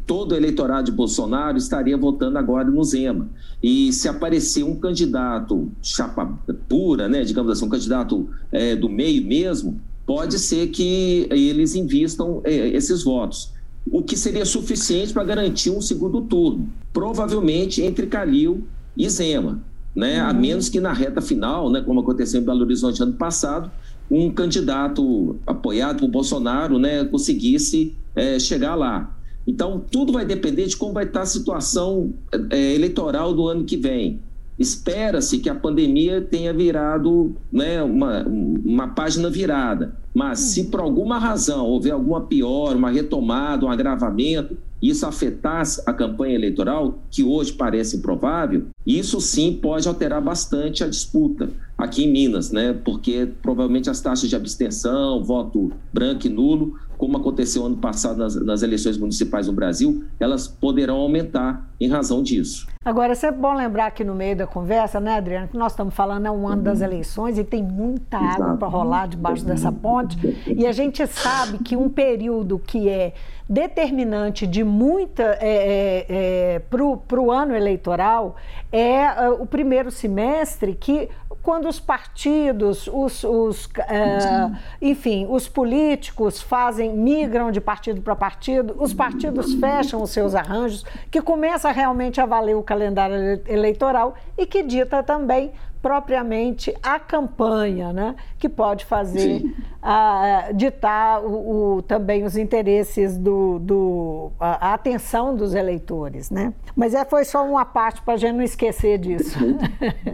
todo 0.04 0.32
o 0.32 0.34
eleitorado 0.34 0.86
de 0.86 0.92
Bolsonaro 0.92 1.56
estaria 1.56 1.96
votando 1.96 2.38
agora 2.38 2.68
no 2.68 2.82
Zema. 2.82 3.28
E 3.62 3.92
se 3.92 4.08
aparecer 4.08 4.64
um 4.64 4.74
candidato 4.76 5.70
chapa 5.80 6.38
pura, 6.68 7.08
né, 7.08 7.22
digamos 7.22 7.50
assim, 7.52 7.64
um 7.64 7.68
candidato 7.68 8.28
é, 8.50 8.74
do 8.74 8.88
meio 8.88 9.24
mesmo, 9.24 9.80
pode 10.04 10.38
ser 10.38 10.68
que 10.68 11.26
eles 11.30 11.74
invistam 11.74 12.40
é, 12.44 12.68
esses 12.68 13.04
votos. 13.04 13.52
O 13.90 14.02
que 14.02 14.16
seria 14.16 14.44
suficiente 14.44 15.12
para 15.12 15.22
garantir 15.22 15.70
um 15.70 15.80
segundo 15.80 16.22
turno, 16.22 16.68
provavelmente 16.92 17.80
entre 17.80 18.08
Calil 18.08 18.66
e 18.96 19.08
Zema. 19.08 19.60
Né? 19.94 20.20
Uhum. 20.20 20.28
A 20.28 20.32
menos 20.32 20.68
que 20.68 20.80
na 20.80 20.92
reta 20.92 21.20
final, 21.20 21.70
né, 21.70 21.80
como 21.80 22.00
aconteceu 22.00 22.40
em 22.40 22.44
Belo 22.44 22.62
Horizonte 22.62 23.02
ano 23.02 23.14
passado, 23.14 23.70
um 24.10 24.30
candidato 24.30 25.36
apoiado 25.46 26.00
por 26.00 26.08
Bolsonaro 26.08 26.78
né, 26.78 27.04
conseguisse 27.04 27.94
é, 28.14 28.38
chegar 28.38 28.74
lá. 28.74 29.12
Então, 29.46 29.84
tudo 29.90 30.12
vai 30.12 30.24
depender 30.24 30.66
de 30.66 30.76
como 30.76 30.92
vai 30.92 31.04
estar 31.04 31.22
a 31.22 31.26
situação 31.26 32.12
é, 32.50 32.74
eleitoral 32.74 33.32
do 33.32 33.46
ano 33.46 33.64
que 33.64 33.76
vem. 33.76 34.20
Espera-se 34.58 35.38
que 35.38 35.50
a 35.50 35.54
pandemia 35.54 36.20
tenha 36.20 36.52
virado 36.52 37.36
né, 37.52 37.82
uma, 37.82 38.24
uma 38.24 38.88
página 38.88 39.28
virada. 39.28 39.94
Mas 40.14 40.40
se 40.40 40.64
por 40.64 40.80
alguma 40.80 41.18
razão 41.18 41.66
houver 41.66 41.92
alguma 41.92 42.22
pior, 42.22 42.74
uma 42.74 42.90
retomada, 42.90 43.66
um 43.66 43.70
agravamento, 43.70 44.56
isso 44.82 45.04
afetasse 45.06 45.82
a 45.86 45.92
campanha 45.92 46.34
eleitoral, 46.34 46.98
que 47.10 47.22
hoje 47.22 47.52
parece 47.52 47.98
improvável, 47.98 48.66
isso 48.86 49.20
sim 49.20 49.52
pode 49.52 49.86
alterar 49.86 50.22
bastante 50.22 50.82
a 50.82 50.88
disputa 50.88 51.50
aqui 51.76 52.04
em 52.04 52.12
Minas, 52.12 52.50
né? 52.50 52.72
Porque 52.84 53.28
provavelmente 53.42 53.90
as 53.90 54.00
taxas 54.00 54.28
de 54.28 54.36
abstenção, 54.36 55.22
voto 55.22 55.72
branco 55.92 56.26
e 56.26 56.30
nulo, 56.30 56.78
como 56.96 57.16
aconteceu 57.18 57.64
ano 57.64 57.76
passado 57.76 58.16
nas, 58.16 58.34
nas 58.36 58.62
eleições 58.62 58.96
municipais 58.96 59.46
no 59.46 59.52
Brasil, 59.52 60.04
elas 60.18 60.48
poderão 60.48 60.96
aumentar 60.96 61.68
em 61.78 61.88
razão 61.88 62.22
disso. 62.22 62.66
Agora, 62.84 63.12
é 63.12 63.14
sempre 63.14 63.40
bom 63.40 63.52
lembrar 63.52 63.86
aqui 63.86 64.02
no 64.04 64.14
meio 64.14 64.36
da 64.36 64.46
conversa, 64.46 64.98
né, 64.98 65.16
Adriana, 65.16 65.48
que 65.48 65.58
nós 65.58 65.72
estamos 65.72 65.92
falando 65.92 66.26
é 66.26 66.30
um 66.30 66.48
ano 66.48 66.62
das 66.62 66.80
eleições 66.80 67.38
e 67.38 67.44
tem 67.44 67.62
muita 67.62 68.16
água 68.16 68.56
para 68.56 68.68
rolar 68.68 69.08
debaixo 69.08 69.44
dessa 69.44 69.70
ponte. 69.70 70.16
E 70.46 70.66
a 70.66 70.72
gente 70.72 71.06
sabe 71.06 71.58
que 71.58 71.76
um 71.76 71.88
período 71.88 72.58
que 72.58 72.88
é 72.88 73.12
determinante 73.48 74.46
de 74.46 74.64
muita 74.64 75.22
é, 75.22 75.38
é, 75.40 76.06
é, 76.08 76.58
para 76.58 77.20
o 77.20 77.30
ano 77.30 77.54
eleitoral 77.54 78.36
é, 78.72 79.02
é 79.02 79.28
o 79.30 79.46
primeiro 79.46 79.90
semestre 79.90 80.74
que 80.74 81.08
quando 81.46 81.68
os 81.68 81.78
partidos, 81.78 82.88
os, 82.92 83.22
os 83.22 83.66
uh, 83.66 84.56
enfim, 84.82 85.28
os 85.30 85.46
políticos 85.46 86.42
fazem, 86.42 86.92
migram 86.92 87.52
de 87.52 87.60
partido 87.60 88.02
para 88.02 88.16
partido, 88.16 88.74
os 88.80 88.92
partidos 88.92 89.54
fecham 89.54 90.02
os 90.02 90.10
seus 90.10 90.34
arranjos, 90.34 90.84
que 91.08 91.22
começa 91.22 91.70
realmente 91.70 92.20
a 92.20 92.26
valer 92.26 92.56
o 92.56 92.64
calendário 92.64 93.40
eleitoral 93.46 94.16
e 94.36 94.44
que 94.44 94.60
dita 94.60 95.04
também 95.04 95.52
propriamente 95.86 96.74
a 96.82 96.98
campanha, 96.98 97.92
né, 97.92 98.16
que 98.40 98.48
pode 98.48 98.84
fazer 98.84 99.40
uh, 99.80 100.52
ditar 100.52 101.24
o, 101.24 101.76
o, 101.76 101.82
também 101.82 102.24
os 102.24 102.36
interesses 102.36 103.16
do, 103.16 103.60
do 103.60 104.32
a, 104.40 104.70
a, 104.70 104.74
atenção 104.74 105.36
dos 105.36 105.54
eleitores, 105.54 106.28
né? 106.28 106.52
Mas 106.74 106.92
é, 106.92 107.04
foi 107.04 107.24
só 107.24 107.48
uma 107.48 107.64
parte 107.64 108.02
para 108.02 108.14
a 108.14 108.16
gente 108.16 108.34
não 108.34 108.42
esquecer 108.42 108.98
disso. 108.98 109.38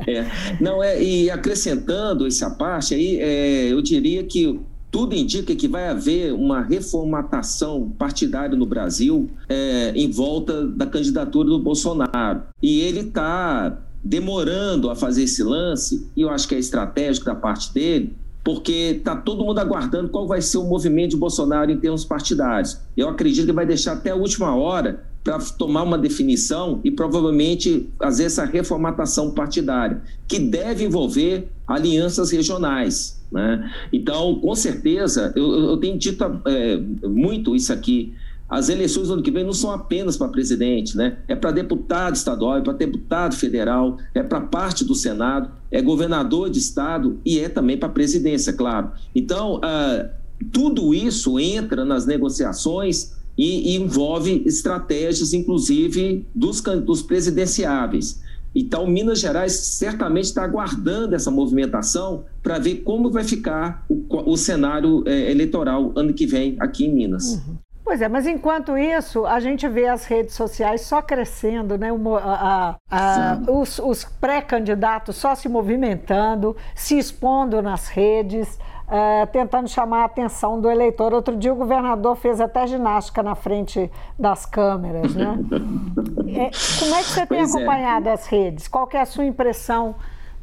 É. 0.07 0.27
Não 0.61 0.83
é 0.83 1.01
e 1.01 1.31
acrescentando 1.31 2.27
essa 2.27 2.51
parte 2.51 2.93
aí, 2.95 3.21
é, 3.21 3.73
eu 3.73 3.81
diria 3.81 4.25
que 4.25 4.61
tudo 4.91 5.15
indica 5.15 5.55
que 5.55 5.69
vai 5.69 5.89
haver 5.89 6.33
uma 6.33 6.61
reformatação 6.61 7.91
partidária 7.97 8.57
no 8.57 8.67
Brasil 8.67 9.31
é, 9.49 9.93
em 9.95 10.11
volta 10.11 10.67
da 10.67 10.87
candidatura 10.87 11.49
do 11.49 11.59
Bolsonaro. 11.59 12.43
E 12.61 12.81
ele 12.81 13.01
está 13.01 13.79
demorando 14.03 14.91
a 14.91 14.97
fazer 14.97 15.25
esse 15.25 15.43
lance, 15.43 16.09
e 16.17 16.23
eu 16.23 16.31
acho 16.31 16.49
que 16.49 16.55
é 16.55 16.59
estratégico 16.59 17.27
da 17.27 17.35
parte 17.35 17.73
dele, 17.73 18.17
porque 18.45 18.97
está 18.99 19.15
todo 19.15 19.45
mundo 19.45 19.59
aguardando 19.59 20.09
qual 20.09 20.27
vai 20.27 20.43
ser 20.43 20.59
o 20.59 20.65
movimento 20.65 21.11
de 21.11 21.17
Bolsonaro 21.17 21.71
em 21.71 21.79
termos 21.79 22.05
partidários. 22.05 22.79
Eu 22.97 23.09
acredito 23.09 23.47
que 23.47 23.53
vai 23.53 23.65
deixar 23.65 23.93
até 23.93 24.11
a 24.11 24.17
última 24.17 24.55
hora 24.55 25.05
para 25.23 25.39
tomar 25.39 25.85
uma 25.85 25.97
definição 25.97 26.81
e 26.83 26.91
provavelmente 26.91 27.89
fazer 27.97 28.25
essa 28.25 28.45
reformatação 28.45 29.31
partidária, 29.31 30.03
que 30.27 30.41
deve 30.41 30.85
envolver 30.85 31.49
alianças 31.67 32.33
regionais. 32.33 33.23
Né? 33.31 33.73
Então, 33.93 34.35
com 34.41 34.55
certeza, 34.57 35.33
eu, 35.37 35.71
eu 35.71 35.77
tenho 35.77 35.97
dito 35.97 36.25
é, 36.45 36.77
muito 37.07 37.55
isso 37.55 37.73
aqui 37.73 38.13
as 38.53 38.69
eleições 38.69 39.09
do 39.09 39.15
ano 39.15 39.23
que 39.23 39.31
vem 39.31 39.45
não 39.45 39.55
são 39.55 39.71
apenas 39.71 40.15
para 40.15 40.29
presidente, 40.29 40.95
né? 40.95 41.17
É 41.27 41.35
para 41.35 41.51
deputado 41.51 42.15
estadual, 42.15 42.59
é 42.59 42.61
para 42.61 42.75
deputado 42.75 43.35
federal, 43.35 43.97
é 44.15 44.23
para 44.23 44.43
parte 44.43 44.85
do 44.85 44.95
Senado, 44.95 45.51
é 45.71 45.81
governador 45.81 46.51
de 46.51 46.59
estado 46.59 47.19
e 47.25 47.39
é 47.39 47.49
também 47.49 47.79
para 47.79 47.89
presidência, 47.89 48.53
claro. 48.53 48.91
Então, 49.15 49.57
uh, 49.57 50.07
tudo 50.53 50.93
isso 50.93 51.41
entra 51.41 51.83
nas 51.83 52.05
negociações 52.05 53.15
e, 53.39 53.73
e 53.73 53.77
envolve 53.77 54.43
estratégias, 54.45 55.33
inclusive, 55.33 56.27
dos, 56.35 56.61
dos 56.61 57.01
presidenciáveis. 57.01 58.21
Então, 58.55 58.87
Minas 58.87 59.19
Gerais 59.21 59.53
certamente 59.53 60.25
está 60.25 60.45
aguardando 60.45 61.15
essa 61.15 61.31
movimentação 61.31 62.25
para 62.43 62.59
ver 62.59 62.83
como 62.83 63.11
vai 63.11 63.25
ficar 63.25 63.83
o, 63.89 64.05
o 64.31 64.37
cenário 64.37 65.03
é, 65.07 65.31
eleitoral 65.31 65.91
ano 65.97 66.13
que 66.13 66.27
vem 66.27 66.57
aqui 66.61 66.85
em 66.85 66.95
Minas. 66.95 67.33
Uhum. 67.33 67.52
Pois 67.85 68.01
é, 68.01 68.09
mas 68.09 68.27
enquanto 68.27 68.79
isso, 68.79 69.27
a 69.27 69.41
gente 69.41 69.69
vê 69.69 69.89
as 69.89 70.05
redes 70.05 70.35
sociais 70.35 70.83
só 70.83 71.03
crescendo, 71.03 71.77
né? 71.77 71.89
A, 72.23 72.77
a, 72.91 73.33
a, 73.33 73.51
os, 73.51 73.79
os 73.81 74.05
pré-candidatos 74.05 75.17
só 75.17 75.35
se 75.35 75.49
movimentando, 75.49 76.57
se 76.75 76.97
expondo 76.97 77.61
nas 77.61 77.89
redes. 77.89 78.59
Uh, 78.83 79.27
tentando 79.29 79.69
chamar 79.69 80.03
a 80.03 80.05
atenção 80.05 80.61
do 80.61 80.71
eleitor. 80.71 81.15
Outro 81.15 81.35
dia 81.35 81.51
o 81.51 81.57
governador 81.57 82.15
fez 82.15 82.43
até 82.43 82.67
ginástica 82.67 83.23
na 83.23 83.35
frente 83.35 83.91
das 84.19 84.45
câmeras, 84.45 85.15
né? 85.15 85.39
é, 86.29 86.51
como 86.79 86.95
é 86.95 86.99
que 86.99 87.09
você 87.09 87.27
tem 87.27 87.39
pois 87.39 87.55
é. 87.55 87.57
acompanhado 87.57 88.09
é. 88.11 88.13
as 88.13 88.27
redes? 88.27 88.69
Qual 88.69 88.87
é 88.93 88.99
a 88.99 89.07
sua 89.07 89.25
impressão 89.25 89.95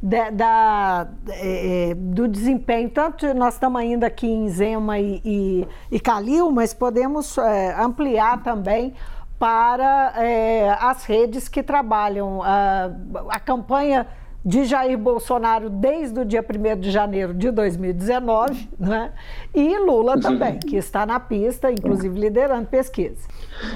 da, 0.02 0.30
da 0.30 1.08
é, 1.28 1.90
é, 1.90 1.94
do 1.94 2.26
desempenho. 2.26 2.88
Tanto 2.90 3.32
nós 3.34 3.54
estamos 3.54 3.80
ainda 3.80 4.06
aqui 4.06 4.26
em 4.26 4.48
Zema 4.48 4.98
e, 4.98 5.20
e, 5.24 5.68
e 5.90 6.00
Calil, 6.00 6.50
mas 6.50 6.72
podemos 6.72 7.36
é, 7.38 7.74
ampliar 7.80 8.42
também 8.42 8.94
para 9.38 10.12
é, 10.16 10.70
as 10.80 11.04
redes 11.04 11.48
que 11.48 11.62
trabalham. 11.62 12.42
A, 12.42 12.90
a 13.28 13.40
campanha 13.40 14.06
de 14.44 14.64
Jair 14.64 14.98
Bolsonaro 14.98 15.68
desde 15.68 16.20
o 16.20 16.24
dia 16.24 16.42
1 16.42 16.80
de 16.80 16.90
janeiro 16.90 17.34
de 17.34 17.50
2019, 17.50 18.68
né? 18.78 19.12
e 19.54 19.78
Lula 19.78 20.18
também, 20.18 20.58
que 20.58 20.76
está 20.76 21.04
na 21.04 21.20
pista, 21.20 21.70
inclusive 21.70 22.18
liderando 22.18 22.66
pesquisa. 22.66 23.28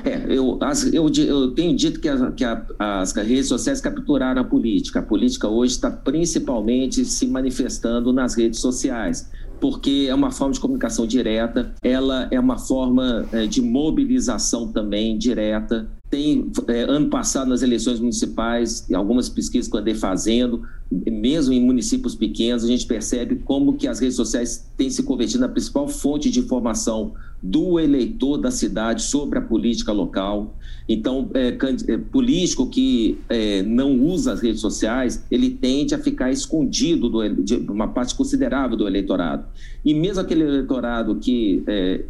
É, 0.04 0.24
eu, 0.28 0.58
as, 0.62 0.92
eu, 0.92 1.10
eu, 1.18 1.54
tenho 1.54 1.76
dito 1.76 2.00
que, 2.00 2.08
a, 2.08 2.32
que 2.32 2.44
a, 2.44 2.64
as 2.78 3.12
redes 3.12 3.48
sociais 3.48 3.80
capturaram 3.80 4.40
a 4.40 4.44
política. 4.44 5.00
A 5.00 5.02
política 5.02 5.48
hoje 5.48 5.72
está 5.72 5.90
principalmente 5.90 7.04
se 7.04 7.26
manifestando 7.26 8.12
nas 8.12 8.34
redes 8.34 8.60
sociais 8.60 9.30
porque 9.60 10.08
é 10.10 10.14
uma 10.14 10.30
forma 10.30 10.52
de 10.52 10.60
comunicação 10.60 11.06
direta, 11.06 11.74
ela 11.82 12.28
é 12.30 12.38
uma 12.38 12.58
forma 12.58 13.24
é, 13.32 13.46
de 13.46 13.62
mobilização 13.62 14.68
também 14.68 15.16
direta. 15.16 15.88
Tem, 16.10 16.50
é, 16.68 16.82
ano 16.82 17.08
passado, 17.08 17.48
nas 17.48 17.62
eleições 17.62 17.98
municipais, 17.98 18.86
algumas 18.92 19.28
pesquisas 19.28 19.68
que 19.68 19.76
eu 19.76 19.80
andei 19.80 19.94
fazendo, 19.94 20.62
mesmo 20.90 21.52
em 21.52 21.60
municípios 21.60 22.14
pequenos, 22.14 22.64
a 22.64 22.68
gente 22.68 22.86
percebe 22.86 23.36
como 23.36 23.74
que 23.74 23.88
as 23.88 23.98
redes 23.98 24.16
sociais 24.16 24.70
têm 24.76 24.90
se 24.90 25.02
convertido 25.02 25.40
na 25.40 25.48
principal 25.48 25.88
fonte 25.88 26.30
de 26.30 26.40
informação 26.40 27.14
do 27.42 27.78
eleitor 27.78 28.38
da 28.38 28.50
cidade 28.50 29.02
sobre 29.02 29.38
a 29.38 29.42
política 29.42 29.92
local. 29.92 30.54
Então, 30.88 31.30
é, 31.34 31.48
é, 31.48 31.98
político 31.98 32.68
que 32.68 33.18
é, 33.28 33.62
não 33.62 34.00
usa 34.00 34.32
as 34.32 34.40
redes 34.40 34.60
sociais, 34.60 35.24
ele 35.30 35.50
tende 35.50 35.94
a 35.94 35.98
ficar 35.98 36.30
escondido 36.30 37.08
do, 37.08 37.28
de 37.28 37.56
uma 37.56 37.88
parte 37.88 38.14
considerável 38.14 38.76
do 38.76 38.86
eleitorado. 38.86 39.44
E 39.84 39.92
mesmo 39.92 40.20
aquele 40.20 40.42
eleitorado 40.42 41.16
que 41.16 41.62
é, 41.66 42.04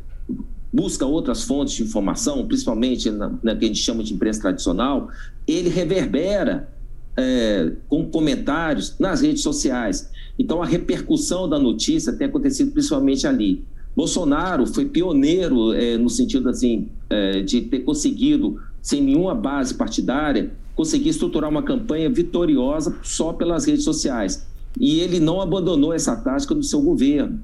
busca 0.75 1.07
outras 1.07 1.45
fontes 1.45 1.75
de 1.75 1.85
informação, 1.85 2.45
principalmente 2.49 3.09
na, 3.09 3.33
na, 3.41 3.55
que 3.55 3.65
a 3.65 3.69
gente 3.69 3.79
chama 3.79 4.03
de 4.03 4.13
imprensa 4.13 4.41
tradicional, 4.41 5.09
ele 5.47 5.69
reverbera 5.69 6.69
é, 7.17 7.71
com 7.89 8.05
comentários 8.07 8.97
nas 8.99 9.21
redes 9.21 9.41
sociais. 9.41 10.11
Então, 10.37 10.61
a 10.61 10.67
repercussão 10.67 11.49
da 11.49 11.61
notícia 11.61 12.13
tem 12.13 12.27
acontecido 12.27 12.73
principalmente 12.73 13.25
ali. 13.25 13.63
Bolsonaro 13.95 14.67
foi 14.67 14.87
pioneiro 14.87 15.73
é, 15.73 15.97
no 15.97 16.11
sentido 16.11 16.49
assim 16.49 16.89
é, 17.09 17.43
de 17.43 17.61
ter 17.61 17.81
conseguido, 17.81 18.61
sem 18.83 19.01
nenhuma 19.01 19.33
base 19.33 19.75
partidária, 19.75 20.51
conseguir 20.75 21.11
estruturar 21.11 21.49
uma 21.49 21.63
campanha 21.63 22.11
vitoriosa 22.11 22.97
só 23.05 23.33
pelas 23.33 23.65
redes 23.65 23.85
sociais. 23.85 24.45
E 24.81 24.99
ele 24.99 25.21
não 25.21 25.41
abandonou 25.41 25.95
essa 25.95 26.17
tática 26.17 26.53
do 26.53 26.65
seu 26.65 26.83
governo. 26.83 27.39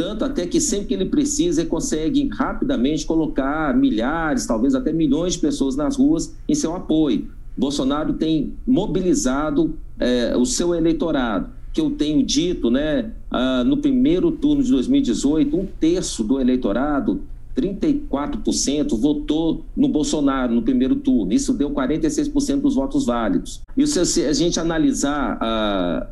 Tanto 0.00 0.24
até 0.24 0.46
que 0.46 0.62
sempre 0.62 0.86
que 0.86 0.94
ele 0.94 1.04
precisa, 1.04 1.60
ele 1.60 1.68
consegue 1.68 2.26
rapidamente 2.32 3.04
colocar 3.04 3.76
milhares, 3.76 4.46
talvez 4.46 4.74
até 4.74 4.94
milhões 4.94 5.34
de 5.34 5.40
pessoas 5.40 5.76
nas 5.76 5.94
ruas 5.94 6.34
em 6.48 6.54
seu 6.54 6.74
apoio. 6.74 7.28
Bolsonaro 7.54 8.14
tem 8.14 8.54
mobilizado 8.66 9.74
é, 9.98 10.34
o 10.34 10.46
seu 10.46 10.74
eleitorado 10.74 11.50
que 11.70 11.82
eu 11.82 11.90
tenho 11.90 12.24
dito, 12.24 12.70
né, 12.70 13.12
ah, 13.30 13.62
no 13.62 13.76
primeiro 13.76 14.32
turno 14.32 14.62
de 14.62 14.70
2018, 14.70 15.56
um 15.56 15.66
terço 15.66 16.24
do 16.24 16.40
eleitorado, 16.40 17.20
34%, 17.56 18.96
votou 18.96 19.64
no 19.76 19.88
Bolsonaro 19.88 20.54
no 20.54 20.62
primeiro 20.62 20.96
turno. 20.96 21.32
Isso 21.32 21.52
deu 21.52 21.70
46% 21.70 22.60
dos 22.60 22.74
votos 22.74 23.06
válidos. 23.06 23.60
E 23.76 23.86
se 23.86 24.24
a 24.24 24.32
gente 24.32 24.58
analisar 24.58 25.38
ah, 25.40 26.06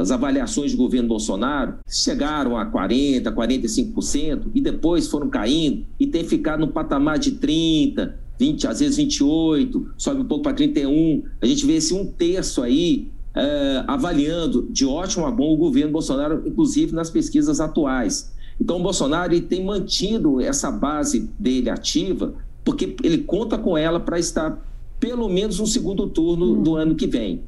as 0.00 0.10
avaliações 0.10 0.70
de 0.70 0.76
governo 0.76 1.08
Bolsonaro, 1.08 1.74
chegaram 1.88 2.56
a 2.56 2.66
40%, 2.66 3.22
45% 3.32 4.42
e 4.54 4.60
depois 4.60 5.06
foram 5.08 5.28
caindo 5.28 5.84
e 5.98 6.06
tem 6.06 6.24
ficado 6.24 6.60
no 6.60 6.68
patamar 6.68 7.18
de 7.18 7.32
30%, 7.32 8.12
20, 8.38 8.68
às 8.68 8.78
vezes 8.78 8.96
28, 8.96 9.94
sobe 9.96 10.20
um 10.20 10.24
pouco 10.24 10.44
para 10.44 10.52
31. 10.52 11.24
A 11.42 11.46
gente 11.46 11.66
vê 11.66 11.74
esse 11.74 11.92
um 11.92 12.06
terço 12.06 12.62
aí 12.62 13.10
é, 13.34 13.84
avaliando 13.86 14.68
de 14.70 14.86
ótimo 14.86 15.26
a 15.26 15.30
bom 15.30 15.52
o 15.52 15.56
governo 15.56 15.92
Bolsonaro, 15.92 16.42
inclusive 16.46 16.94
nas 16.94 17.10
pesquisas 17.10 17.60
atuais. 17.60 18.32
Então, 18.60 18.78
o 18.78 18.82
Bolsonaro 18.82 19.40
tem 19.42 19.64
mantido 19.64 20.40
essa 20.40 20.70
base 20.70 21.30
dele 21.38 21.70
ativa, 21.70 22.34
porque 22.64 22.96
ele 23.02 23.18
conta 23.18 23.56
com 23.56 23.78
ela 23.78 24.00
para 24.00 24.18
estar 24.18 24.58
pelo 24.98 25.28
menos 25.28 25.60
no 25.60 25.66
segundo 25.66 26.08
turno 26.08 26.60
do 26.60 26.76
ano 26.76 26.94
que 26.94 27.06
vem. 27.06 27.42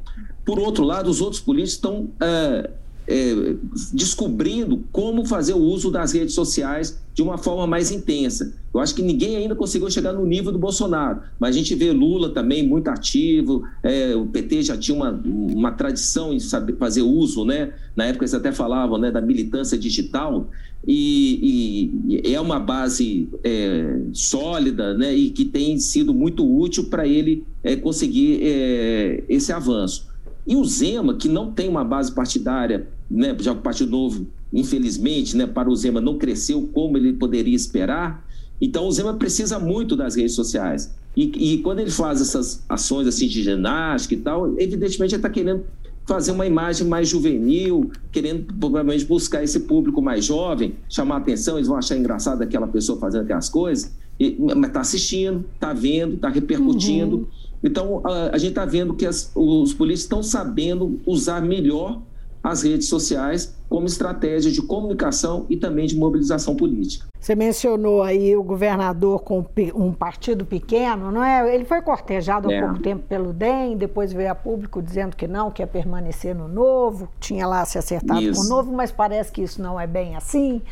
Por 0.44 0.58
outro 0.58 0.84
lado, 0.84 1.10
os 1.10 1.20
outros 1.20 1.40
políticos 1.40 1.74
estão 1.74 2.08
é, 2.20 2.70
é, 3.10 3.56
descobrindo 3.92 4.84
como 4.92 5.24
fazer 5.24 5.54
o 5.54 5.58
uso 5.58 5.90
das 5.90 6.12
redes 6.12 6.32
sociais 6.32 7.02
de 7.12 7.22
uma 7.22 7.36
forma 7.36 7.66
mais 7.66 7.90
intensa. 7.90 8.54
Eu 8.72 8.78
acho 8.78 8.94
que 8.94 9.02
ninguém 9.02 9.36
ainda 9.36 9.56
conseguiu 9.56 9.90
chegar 9.90 10.12
no 10.12 10.24
nível 10.24 10.52
do 10.52 10.58
Bolsonaro, 10.58 11.22
mas 11.40 11.56
a 11.56 11.58
gente 11.58 11.74
vê 11.74 11.90
Lula 11.90 12.30
também 12.30 12.64
muito 12.64 12.86
ativo, 12.88 13.64
é, 13.82 14.14
o 14.14 14.26
PT 14.26 14.62
já 14.62 14.76
tinha 14.76 14.96
uma, 14.96 15.10
uma 15.10 15.72
tradição 15.72 16.32
em 16.32 16.38
saber 16.38 16.76
fazer 16.76 17.02
uso, 17.02 17.44
né? 17.44 17.72
Na 17.96 18.04
época 18.04 18.24
eles 18.24 18.34
até 18.34 18.52
falavam 18.52 18.96
né, 18.96 19.10
da 19.10 19.20
militância 19.20 19.76
digital, 19.76 20.48
e, 20.86 21.92
e 22.08 22.32
é 22.32 22.40
uma 22.40 22.58
base 22.58 23.28
é, 23.44 24.00
sólida 24.12 24.94
né, 24.94 25.12
e 25.12 25.30
que 25.30 25.44
tem 25.44 25.78
sido 25.78 26.14
muito 26.14 26.42
útil 26.46 26.84
para 26.84 27.06
ele 27.06 27.44
é, 27.62 27.76
conseguir 27.76 28.40
é, 28.42 29.24
esse 29.28 29.52
avanço. 29.52 30.08
E 30.46 30.56
o 30.56 30.64
Zema, 30.64 31.14
que 31.14 31.28
não 31.28 31.52
tem 31.52 31.68
uma 31.68 31.84
base 31.84 32.12
partidária, 32.12 32.88
né, 33.10 33.36
já 33.40 33.52
o 33.52 33.56
Partido 33.56 33.90
Novo, 33.90 34.26
infelizmente, 34.52 35.36
né, 35.36 35.46
para 35.46 35.68
o 35.68 35.74
Zema 35.74 36.00
não 36.00 36.16
cresceu 36.16 36.68
como 36.72 36.96
ele 36.96 37.12
poderia 37.14 37.54
esperar, 37.54 38.26
então 38.60 38.86
o 38.86 38.92
Zema 38.92 39.14
precisa 39.14 39.58
muito 39.58 39.96
das 39.96 40.14
redes 40.14 40.34
sociais. 40.34 40.94
E, 41.16 41.54
e 41.54 41.58
quando 41.58 41.80
ele 41.80 41.90
faz 41.90 42.20
essas 42.20 42.62
ações 42.68 43.06
assim 43.06 43.26
de 43.26 43.42
ginástica 43.42 44.14
e 44.14 44.18
tal, 44.18 44.54
evidentemente 44.60 45.14
ele 45.14 45.18
está 45.18 45.30
querendo 45.30 45.64
fazer 46.06 46.32
uma 46.32 46.46
imagem 46.46 46.86
mais 46.86 47.08
juvenil, 47.08 47.90
querendo 48.10 48.52
provavelmente 48.54 49.04
buscar 49.04 49.42
esse 49.42 49.60
público 49.60 50.02
mais 50.02 50.24
jovem, 50.24 50.74
chamar 50.88 51.18
atenção, 51.18 51.56
eles 51.56 51.68
vão 51.68 51.76
achar 51.76 51.96
engraçado 51.96 52.42
aquela 52.42 52.66
pessoa 52.66 52.98
fazendo 52.98 53.22
aquelas 53.22 53.48
coisas, 53.48 53.92
e, 54.18 54.36
mas 54.38 54.68
está 54.68 54.80
assistindo, 54.80 55.44
está 55.54 55.72
vendo, 55.72 56.14
está 56.14 56.28
repercutindo. 56.28 57.16
Uhum. 57.16 57.26
Então, 57.62 58.00
a, 58.04 58.34
a 58.34 58.38
gente 58.38 58.50
está 58.50 58.64
vendo 58.64 58.94
que 58.94 59.06
as, 59.06 59.30
os 59.34 59.72
políticos 59.72 60.02
estão 60.02 60.22
sabendo 60.22 61.00
usar 61.06 61.40
melhor 61.40 62.02
as 62.42 62.62
redes 62.62 62.88
sociais 62.88 63.54
como 63.68 63.86
estratégia 63.86 64.50
de 64.50 64.60
comunicação 64.62 65.46
e 65.48 65.56
também 65.56 65.86
de 65.86 65.96
mobilização 65.96 66.56
política. 66.56 67.06
Você 67.20 67.34
mencionou 67.34 68.02
aí 68.02 68.34
o 68.34 68.42
governador 68.42 69.20
com 69.20 69.44
um 69.74 69.92
partido 69.92 70.44
pequeno, 70.44 71.12
não 71.12 71.22
é? 71.22 71.54
Ele 71.54 71.64
foi 71.66 71.82
cortejado 71.82 72.48
há 72.48 72.52
é. 72.52 72.60
pouco 72.60 72.80
tempo 72.80 73.04
pelo 73.06 73.32
DEM, 73.32 73.76
depois 73.76 74.12
veio 74.12 74.32
a 74.32 74.34
público 74.34 74.82
dizendo 74.82 75.14
que 75.14 75.28
não, 75.28 75.50
que 75.50 75.62
ia 75.62 75.66
permanecer 75.66 76.34
no 76.34 76.48
novo, 76.48 77.08
tinha 77.20 77.46
lá 77.46 77.64
se 77.64 77.78
acertado 77.78 78.22
isso. 78.22 78.40
com 78.40 78.46
o 78.46 78.48
novo, 78.48 78.72
mas 78.72 78.90
parece 78.90 79.30
que 79.30 79.42
isso 79.42 79.62
não 79.62 79.78
é 79.78 79.86
bem 79.86 80.16
assim. 80.16 80.62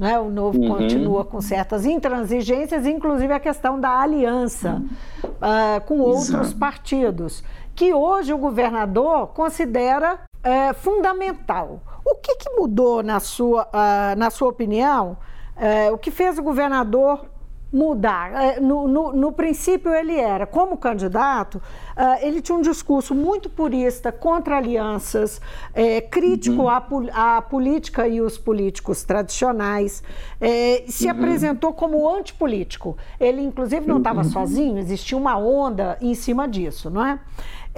Né? 0.00 0.18
O 0.18 0.30
novo 0.30 0.58
uhum. 0.58 0.68
continua 0.68 1.24
com 1.24 1.40
certas 1.42 1.84
intransigências, 1.84 2.86
inclusive 2.86 3.32
a 3.32 3.38
questão 3.38 3.78
da 3.78 4.00
aliança 4.00 4.82
uh, 5.22 5.80
com 5.86 6.00
outros 6.00 6.30
Exato. 6.30 6.56
partidos, 6.56 7.44
que 7.74 7.92
hoje 7.94 8.32
o 8.32 8.38
governador 8.38 9.28
considera 9.28 10.18
é, 10.48 10.72
fundamental. 10.72 11.82
O 12.04 12.14
que, 12.16 12.36
que, 12.36 12.50
mudou, 12.50 13.02
na 13.02 13.20
sua, 13.20 13.64
uh, 13.64 14.18
na 14.18 14.30
sua 14.30 14.48
opinião, 14.48 15.18
uh, 15.56 15.92
o 15.92 15.98
que 15.98 16.10
fez 16.10 16.38
o 16.38 16.42
governador 16.42 17.26
mudar? 17.70 18.32
Uh, 18.32 18.62
no, 18.62 18.88
no, 18.88 19.12
no, 19.12 19.32
princípio, 19.32 19.92
ele 19.92 20.16
era, 20.18 20.46
como 20.46 20.78
candidato, 20.78 21.60
ele 22.22 22.40
tinha 22.40 22.56
um 22.56 22.62
discurso 22.62 23.14
muito 23.14 23.50
purista 23.50 24.10
contra 24.10 24.56
alianças, 24.56 25.40
crítico 26.10 26.62
uhum. 26.62 26.68
à, 26.68 27.36
à, 27.36 27.42
política 27.42 28.06
e 28.06 28.20
os 28.20 28.38
políticos 28.38 29.02
tradicionais, 29.02 30.02
se 30.86 31.06
uhum. 31.06 31.10
apresentou 31.10 31.72
como 31.72 32.08
antipolítico. 32.08 32.96
Ele, 33.18 33.42
inclusive, 33.42 33.84
não 33.86 33.98
estava 33.98 34.22
uhum. 34.22 34.30
sozinho, 34.30 34.78
existia 34.78 35.18
uma 35.18 35.36
onda 35.36 35.98
em 36.00 36.14
cima 36.14 36.46
disso, 36.46 36.88
não 36.88 37.04
é? 37.04 37.18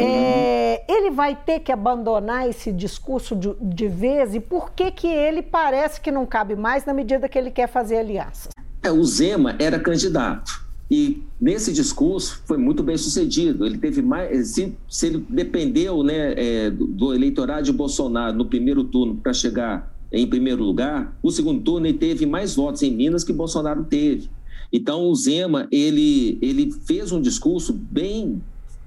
É, 0.03 0.85
ele 0.89 1.11
vai 1.11 1.37
ter 1.37 1.61
que 1.61 1.73
abandonar 1.73 2.49
esse 2.49 2.73
discurso 2.73 3.37
de, 3.37 3.55
de 3.61 3.89
vez 3.89 4.35
e 4.35 4.41
por 4.41 4.73
que, 4.73 4.91
que 4.91 5.07
ele 5.07 5.43
parece 5.43 6.01
que 6.01 6.11
não 6.11 6.27
cabe 6.27 6.57
mais 6.57 6.85
na 6.85 6.95
medida 6.95 7.29
que 7.29 7.39
ele 7.39 7.51
quer 7.51 7.69
fazer 7.69 7.99
alianças? 7.99 8.49
É, 8.83 8.91
o 8.91 9.05
Zema 9.05 9.57
era 9.59 9.79
candidato 9.79 10.71
e 10.91 11.23
nesse 11.41 11.73
discurso 11.73 12.43
foi 12.45 12.59
muito 12.59 12.83
bem 12.83 12.97
sucedido. 12.97 13.65
Ele 13.65 13.79
teve 13.79 14.03
mais, 14.03 14.49
se, 14.49 14.75
se 14.89 15.07
ele 15.07 15.25
dependeu 15.29 16.03
né, 16.03 16.35
é, 16.37 16.71
do, 16.71 16.87
do 16.87 17.15
eleitorado 17.15 17.63
de 17.63 17.73
Bolsonaro 17.73 18.37
no 18.37 18.47
primeiro 18.47 18.83
turno 18.83 19.15
para 19.15 19.33
chegar 19.33 19.95
em 20.13 20.27
primeiro 20.27 20.65
lugar, 20.65 21.17
o 21.23 21.31
segundo 21.31 21.63
turno 21.63 21.87
ele 21.87 21.97
teve 21.97 22.27
mais 22.27 22.57
votos 22.57 22.83
em 22.83 22.93
Minas 22.93 23.23
que 23.23 23.33
Bolsonaro 23.33 23.85
teve. 23.85 24.29
Então 24.73 25.07
o 25.07 25.15
Zema 25.15 25.69
ele, 25.71 26.39
ele 26.43 26.73
fez 26.73 27.13
um 27.13 27.21
discurso 27.21 27.73
bem 27.73 28.43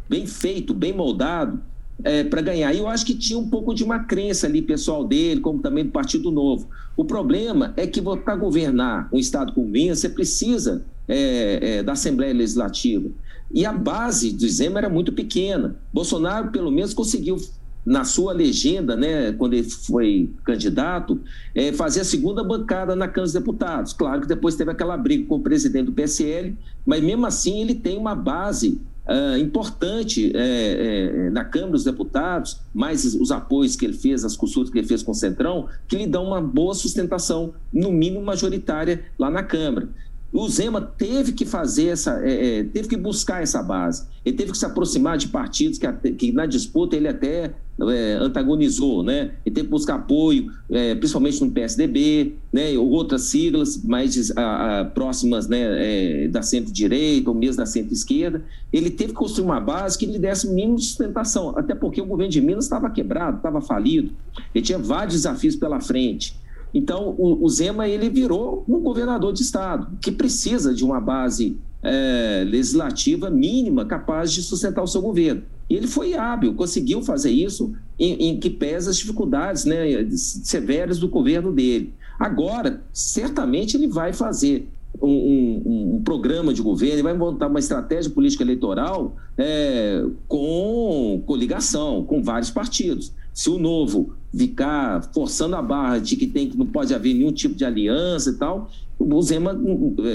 bem 0.09 0.25
feito, 0.25 0.73
bem 0.73 0.93
moldado, 0.93 1.61
é, 2.03 2.23
para 2.23 2.41
ganhar. 2.41 2.73
E 2.73 2.79
eu 2.79 2.87
acho 2.87 3.05
que 3.05 3.13
tinha 3.13 3.37
um 3.37 3.49
pouco 3.49 3.73
de 3.73 3.83
uma 3.83 3.99
crença 3.99 4.47
ali 4.47 4.61
pessoal 4.61 5.03
dele, 5.05 5.41
como 5.41 5.59
também 5.59 5.85
do 5.85 5.91
Partido 5.91 6.31
Novo. 6.31 6.67
O 6.95 7.05
problema 7.05 7.73
é 7.75 7.87
que 7.87 8.01
para 8.01 8.35
governar 8.35 9.09
um 9.11 9.17
Estado 9.17 9.53
como 9.53 9.67
Minas, 9.67 9.99
você 9.99 10.09
precisa 10.09 10.85
é, 11.07 11.77
é, 11.77 11.83
da 11.83 11.93
Assembleia 11.93 12.33
Legislativa. 12.33 13.09
E 13.51 13.65
a 13.65 13.73
base 13.73 14.31
do 14.31 14.47
Zema 14.47 14.79
era 14.79 14.89
muito 14.89 15.11
pequena. 15.11 15.75
Bolsonaro, 15.91 16.51
pelo 16.51 16.71
menos, 16.71 16.93
conseguiu, 16.93 17.37
na 17.85 18.03
sua 18.03 18.31
legenda, 18.31 18.95
né, 18.95 19.31
quando 19.33 19.53
ele 19.53 19.69
foi 19.69 20.29
candidato, 20.43 21.19
é, 21.53 21.71
fazer 21.73 22.01
a 22.01 22.05
segunda 22.05 22.43
bancada 22.43 22.95
na 22.95 23.07
Câmara 23.07 23.23
dos 23.23 23.33
Deputados. 23.33 23.93
Claro 23.93 24.21
que 24.21 24.27
depois 24.27 24.55
teve 24.55 24.71
aquela 24.71 24.97
briga 24.97 25.25
com 25.27 25.35
o 25.35 25.41
presidente 25.41 25.87
do 25.87 25.91
PSL, 25.91 26.55
mas 26.85 27.03
mesmo 27.03 27.25
assim 27.25 27.61
ele 27.61 27.75
tem 27.75 27.97
uma 27.97 28.15
base 28.15 28.79
Uh, 29.05 29.37
importante 29.37 30.31
é, 30.33 31.25
é, 31.25 31.29
na 31.29 31.43
Câmara 31.43 31.73
dos 31.73 31.83
Deputados, 31.83 32.61
mais 32.73 33.03
os 33.15 33.31
apoios 33.31 33.75
que 33.75 33.83
ele 33.83 33.93
fez, 33.93 34.23
as 34.23 34.37
consultas 34.37 34.71
que 34.71 34.79
ele 34.79 34.87
fez 34.87 35.03
com 35.03 35.11
o 35.11 35.15
Centrão, 35.15 35.67
que 35.89 35.97
lhe 35.97 36.07
dão 36.07 36.25
uma 36.25 36.41
boa 36.41 36.73
sustentação, 36.73 37.53
no 37.71 37.91
mínimo 37.91 38.23
majoritária, 38.23 39.03
lá 39.19 39.29
na 39.29 39.43
Câmara. 39.43 39.89
O 40.33 40.49
Zema 40.49 40.81
teve 40.81 41.31
que 41.31 41.45
fazer 41.45 41.89
essa, 41.89 42.19
é, 42.25 42.59
é, 42.59 42.63
teve 42.63 42.87
que 42.87 42.97
buscar 42.97 43.43
essa 43.43 43.61
base. 43.61 44.07
Ele 44.25 44.35
teve 44.35 44.51
que 44.51 44.57
se 44.57 44.65
aproximar 44.65 45.15
de 45.15 45.27
partidos 45.27 45.77
que, 45.77 46.11
que 46.13 46.31
na 46.31 46.47
disputa 46.47 46.95
ele 46.95 47.07
até 47.07 47.53
é, 47.81 48.17
antagonizou, 48.19 49.03
né? 49.03 49.33
Ele 49.45 49.53
teve 49.53 49.67
que 49.67 49.71
buscar 49.71 49.95
apoio, 49.95 50.51
é, 50.71 50.95
principalmente 50.95 51.43
no 51.43 51.51
PSDB, 51.51 52.33
né? 52.51 52.75
Ou 52.75 52.89
outras 52.89 53.23
siglas 53.23 53.83
mais 53.83 54.35
a, 54.35 54.79
a, 54.79 54.85
próximas, 54.85 55.47
né? 55.47 56.23
É, 56.23 56.27
da 56.27 56.41
centro-direita 56.41 57.29
ou 57.29 57.35
mesmo 57.35 57.57
da 57.57 57.67
centro-esquerda. 57.67 58.43
Ele 58.71 58.89
teve 58.89 59.11
que 59.11 59.19
construir 59.19 59.45
uma 59.45 59.59
base 59.59 59.99
que 59.99 60.07
lhe 60.07 60.17
desse 60.17 60.47
mínimo 60.49 60.77
de 60.77 60.85
sustentação, 60.85 61.53
até 61.55 61.75
porque 61.75 62.01
o 62.01 62.05
governo 62.05 62.31
de 62.31 62.41
Minas 62.41 62.65
estava 62.65 62.89
quebrado, 62.89 63.37
estava 63.37 63.61
falido. 63.61 64.11
Ele 64.53 64.65
tinha 64.65 64.79
vários 64.79 65.13
desafios 65.13 65.55
pela 65.55 65.79
frente. 65.79 66.41
Então, 66.73 67.15
o, 67.17 67.45
o 67.45 67.49
Zema 67.49 67.87
ele 67.87 68.09
virou 68.09 68.65
um 68.67 68.79
governador 68.79 69.31
de 69.31 69.43
estado 69.43 69.97
que 70.01 70.11
precisa 70.11 70.73
de 70.73 70.83
uma 70.83 70.99
base 70.99 71.57
é, 71.83 72.43
legislativa 72.47 73.29
mínima 73.29 73.85
capaz 73.85 74.31
de 74.31 74.41
sustentar 74.41 74.81
o 74.81 74.87
seu 74.87 75.01
governo. 75.01 75.43
E 75.69 75.75
ele 75.75 75.87
foi 75.87 76.13
hábil, 76.13 76.55
conseguiu 76.55 77.01
fazer 77.01 77.31
isso 77.31 77.73
em, 77.99 78.29
em 78.29 78.39
que 78.39 78.49
pesa 78.49 78.89
as 78.89 78.97
dificuldades 78.97 79.65
né, 79.65 80.07
severas 80.11 80.97
do 80.97 81.07
governo 81.07 81.51
dele. 81.51 81.93
Agora, 82.19 82.81
certamente 82.91 83.75
ele 83.75 83.87
vai 83.87 84.13
fazer 84.13 84.67
um, 85.01 85.09
um, 85.09 85.95
um, 85.95 86.01
programa 86.03 86.53
de 86.53 86.61
governo, 86.61 86.95
ele 86.95 87.03
vai 87.03 87.13
montar 87.13 87.47
uma 87.47 87.59
estratégia 87.59 88.11
política 88.11 88.43
eleitoral 88.43 89.15
é, 89.37 90.05
com 90.27 91.21
coligação, 91.25 92.03
com 92.05 92.21
vários 92.21 92.51
partidos. 92.51 93.11
Se 93.33 93.49
o 93.49 93.57
novo 93.57 94.13
ficar 94.35 95.03
forçando 95.13 95.55
a 95.55 95.61
barra 95.61 95.99
de 95.99 96.15
que 96.15 96.27
tem 96.27 96.49
que 96.49 96.57
não 96.57 96.65
pode 96.65 96.93
haver 96.93 97.13
nenhum 97.13 97.31
tipo 97.31 97.55
de 97.55 97.65
aliança 97.65 98.29
e 98.29 98.33
tal, 98.33 98.69
o 98.99 99.21
Zema 99.21 99.57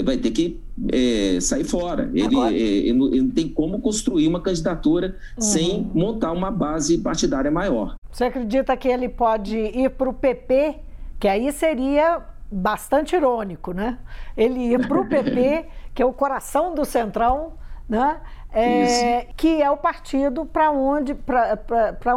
vai 0.03 0.17
ter 0.17 0.31
que 0.31 0.59
é, 0.91 1.39
sair 1.41 1.63
fora. 1.63 2.09
Ele, 2.13 2.35
é, 2.39 2.53
ele, 2.53 2.93
não, 2.93 3.07
ele, 3.07 3.21
não, 3.21 3.29
tem 3.29 3.47
como 3.47 3.79
construir 3.79 4.27
uma 4.27 4.41
candidatura 4.41 5.17
uhum. 5.37 5.41
sem 5.41 5.91
montar 5.93 6.31
uma 6.31 6.49
base 6.49 6.97
partidária 6.97 7.51
maior. 7.51 7.95
Você 8.11 8.23
acredita 8.23 8.75
que 8.75 8.87
ele 8.87 9.09
pode 9.09 9.57
ir 9.57 9.89
para 9.91 10.09
o 10.09 10.13
PP, 10.13 10.75
que 11.19 11.27
aí 11.27 11.51
seria 11.51 12.23
bastante 12.51 13.15
irônico, 13.15 13.73
né? 13.73 13.99
Ele 14.35 14.73
ir 14.73 14.87
para 14.87 14.99
o 14.99 15.07
PP, 15.07 15.65
que 15.93 16.01
é 16.01 16.05
o 16.05 16.13
coração 16.13 16.73
do 16.73 16.83
Centrão, 16.85 17.53
né? 17.87 18.19
É, 18.51 19.27
que 19.37 19.61
é 19.61 19.69
o 19.69 19.77
partido 19.77 20.43
para 20.43 20.71
onde, 20.71 21.15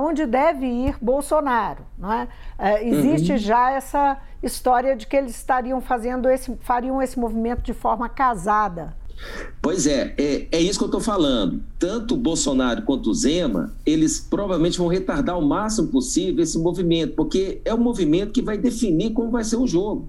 onde 0.00 0.26
deve 0.26 0.66
ir 0.66 0.96
Bolsonaro. 1.00 1.84
Não 1.98 2.12
é? 2.12 2.28
é 2.58 2.88
existe 2.88 3.32
uhum. 3.32 3.38
já 3.38 3.70
essa 3.70 4.18
história 4.42 4.96
de 4.96 5.06
que 5.06 5.14
eles 5.14 5.36
estariam 5.36 5.80
fazendo 5.80 6.28
esse, 6.28 6.56
fariam 6.62 7.02
esse 7.02 7.18
movimento 7.18 7.60
de 7.62 7.74
forma 7.74 8.08
casada. 8.08 8.96
Pois 9.60 9.86
é, 9.86 10.14
é, 10.18 10.48
é 10.50 10.60
isso 10.60 10.78
que 10.78 10.84
eu 10.84 10.86
estou 10.86 11.00
falando. 11.00 11.62
Tanto 11.78 12.14
o 12.14 12.16
Bolsonaro 12.16 12.82
quanto 12.82 13.10
o 13.10 13.14
Zema, 13.14 13.72
eles 13.86 14.18
provavelmente 14.18 14.78
vão 14.78 14.88
retardar 14.88 15.38
o 15.38 15.42
máximo 15.42 15.88
possível 15.88 16.42
esse 16.42 16.58
movimento, 16.58 17.14
porque 17.14 17.60
é 17.64 17.72
o 17.72 17.78
movimento 17.78 18.32
que 18.32 18.42
vai 18.42 18.58
definir 18.58 19.12
como 19.12 19.30
vai 19.30 19.44
ser 19.44 19.56
o 19.56 19.66
jogo. 19.66 20.08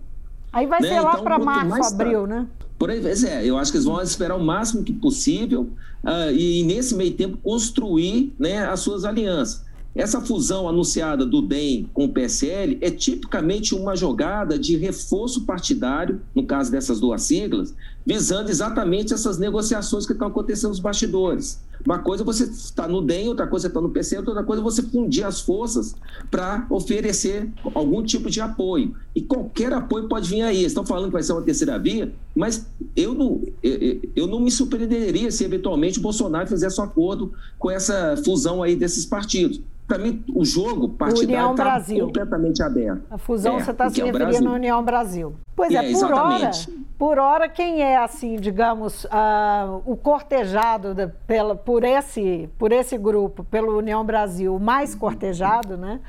Aí 0.51 0.67
vai 0.67 0.81
né? 0.81 0.87
ser 0.87 0.99
lá 1.01 1.11
então, 1.13 1.23
para 1.23 1.39
março, 1.39 1.93
abril, 1.93 2.27
né? 2.27 2.47
Por 2.83 2.91
aí, 2.91 3.01
é, 3.25 3.45
eu 3.45 3.57
acho 3.57 3.71
que 3.71 3.77
eles 3.77 3.85
vão 3.85 4.01
esperar 4.01 4.35
o 4.35 4.43
máximo 4.43 4.83
que 4.83 4.91
possível 4.91 5.69
uh, 6.03 6.29
e, 6.33 6.63
nesse 6.63 6.93
meio 6.93 7.13
tempo, 7.13 7.37
construir 7.37 8.33
né, 8.37 8.67
as 8.67 8.81
suas 8.81 9.05
alianças. 9.05 9.63
essa 9.95 10.19
fusão 10.19 10.67
anunciada 10.67 11.25
do 11.25 11.41
DEM 11.41 11.89
com 11.93 12.03
o 12.03 12.09
PSL 12.09 12.77
é 12.81 12.91
tipicamente 12.91 13.73
uma 13.73 13.95
jogada 13.95 14.59
de 14.59 14.75
reforço 14.75 15.45
partidário, 15.45 16.19
no 16.35 16.45
caso 16.45 16.69
dessas 16.69 16.99
duas 16.99 17.21
siglas, 17.21 17.73
visando 18.05 18.49
exatamente 18.49 19.13
essas 19.13 19.37
negociações 19.37 20.05
que 20.05 20.11
estão 20.11 20.27
acontecendo 20.27 20.71
nos 20.71 20.79
bastidores. 20.81 21.61
Uma 21.85 21.99
coisa 21.99 22.23
é 22.23 22.25
você 22.25 22.45
está 22.45 22.87
no 22.87 23.01
DEM, 23.01 23.27
outra 23.27 23.45
coisa 23.45 23.67
é 23.67 23.69
estar 23.69 23.81
no 23.81 23.89
PSL, 23.89 24.25
outra 24.25 24.43
coisa 24.43 24.61
é 24.61 24.63
você 24.63 24.81
fundir 24.81 25.25
as 25.25 25.41
forças 25.41 25.95
para 26.31 26.65
oferecer 26.69 27.49
algum 27.73 28.01
tipo 28.01 28.29
de 28.29 28.39
apoio. 28.39 28.95
E 29.15 29.21
qualquer 29.21 29.73
apoio 29.73 30.07
pode 30.07 30.29
vir 30.29 30.41
aí. 30.41 30.63
Estão 30.63 30.85
falando 30.85 31.07
que 31.07 31.13
vai 31.13 31.23
ser 31.23 31.33
uma 31.33 31.41
terceira 31.41 31.77
via, 31.77 32.13
mas 32.35 32.65
eu 32.95 33.13
não, 33.13 33.41
eu, 33.61 34.01
eu 34.15 34.27
não 34.27 34.39
me 34.39 34.49
surpreenderia 34.49 35.29
se 35.31 35.43
eventualmente 35.43 35.99
o 35.99 36.01
Bolsonaro 36.01 36.47
fizesse 36.47 36.79
um 36.79 36.83
acordo 36.85 37.33
com 37.59 37.69
essa 37.69 38.15
fusão 38.23 38.63
aí 38.63 38.75
desses 38.75 39.05
partidos 39.05 39.61
para 39.87 39.97
mim, 39.97 40.23
o 40.33 40.45
jogo 40.45 40.89
partidário 40.89 41.51
está 41.51 41.81
completamente 41.99 42.63
aberto. 42.63 43.01
A 43.11 43.17
fusão 43.17 43.57
é, 43.57 43.63
você 43.63 43.71
está 43.71 43.89
se 43.89 44.01
é 44.01 44.05
referindo 44.05 44.49
à 44.49 44.53
União 44.53 44.83
Brasil. 44.83 45.35
Pois 45.55 45.71
é, 45.71 45.77
é 45.77 45.81
por 45.81 45.89
exatamente. 45.89 46.69
hora, 46.69 46.83
por 46.97 47.19
hora, 47.19 47.49
quem 47.49 47.81
é 47.81 47.97
assim, 47.97 48.37
digamos, 48.37 49.05
uh, 49.05 49.81
o 49.85 49.95
cortejado 49.95 51.13
pela, 51.27 51.55
por, 51.55 51.83
esse, 51.83 52.49
por 52.57 52.71
esse 52.71 52.97
grupo, 52.97 53.43
pelo 53.43 53.77
União 53.77 54.03
Brasil, 54.03 54.57
mais 54.59 54.95
cortejado, 54.95 55.77
né, 55.77 55.99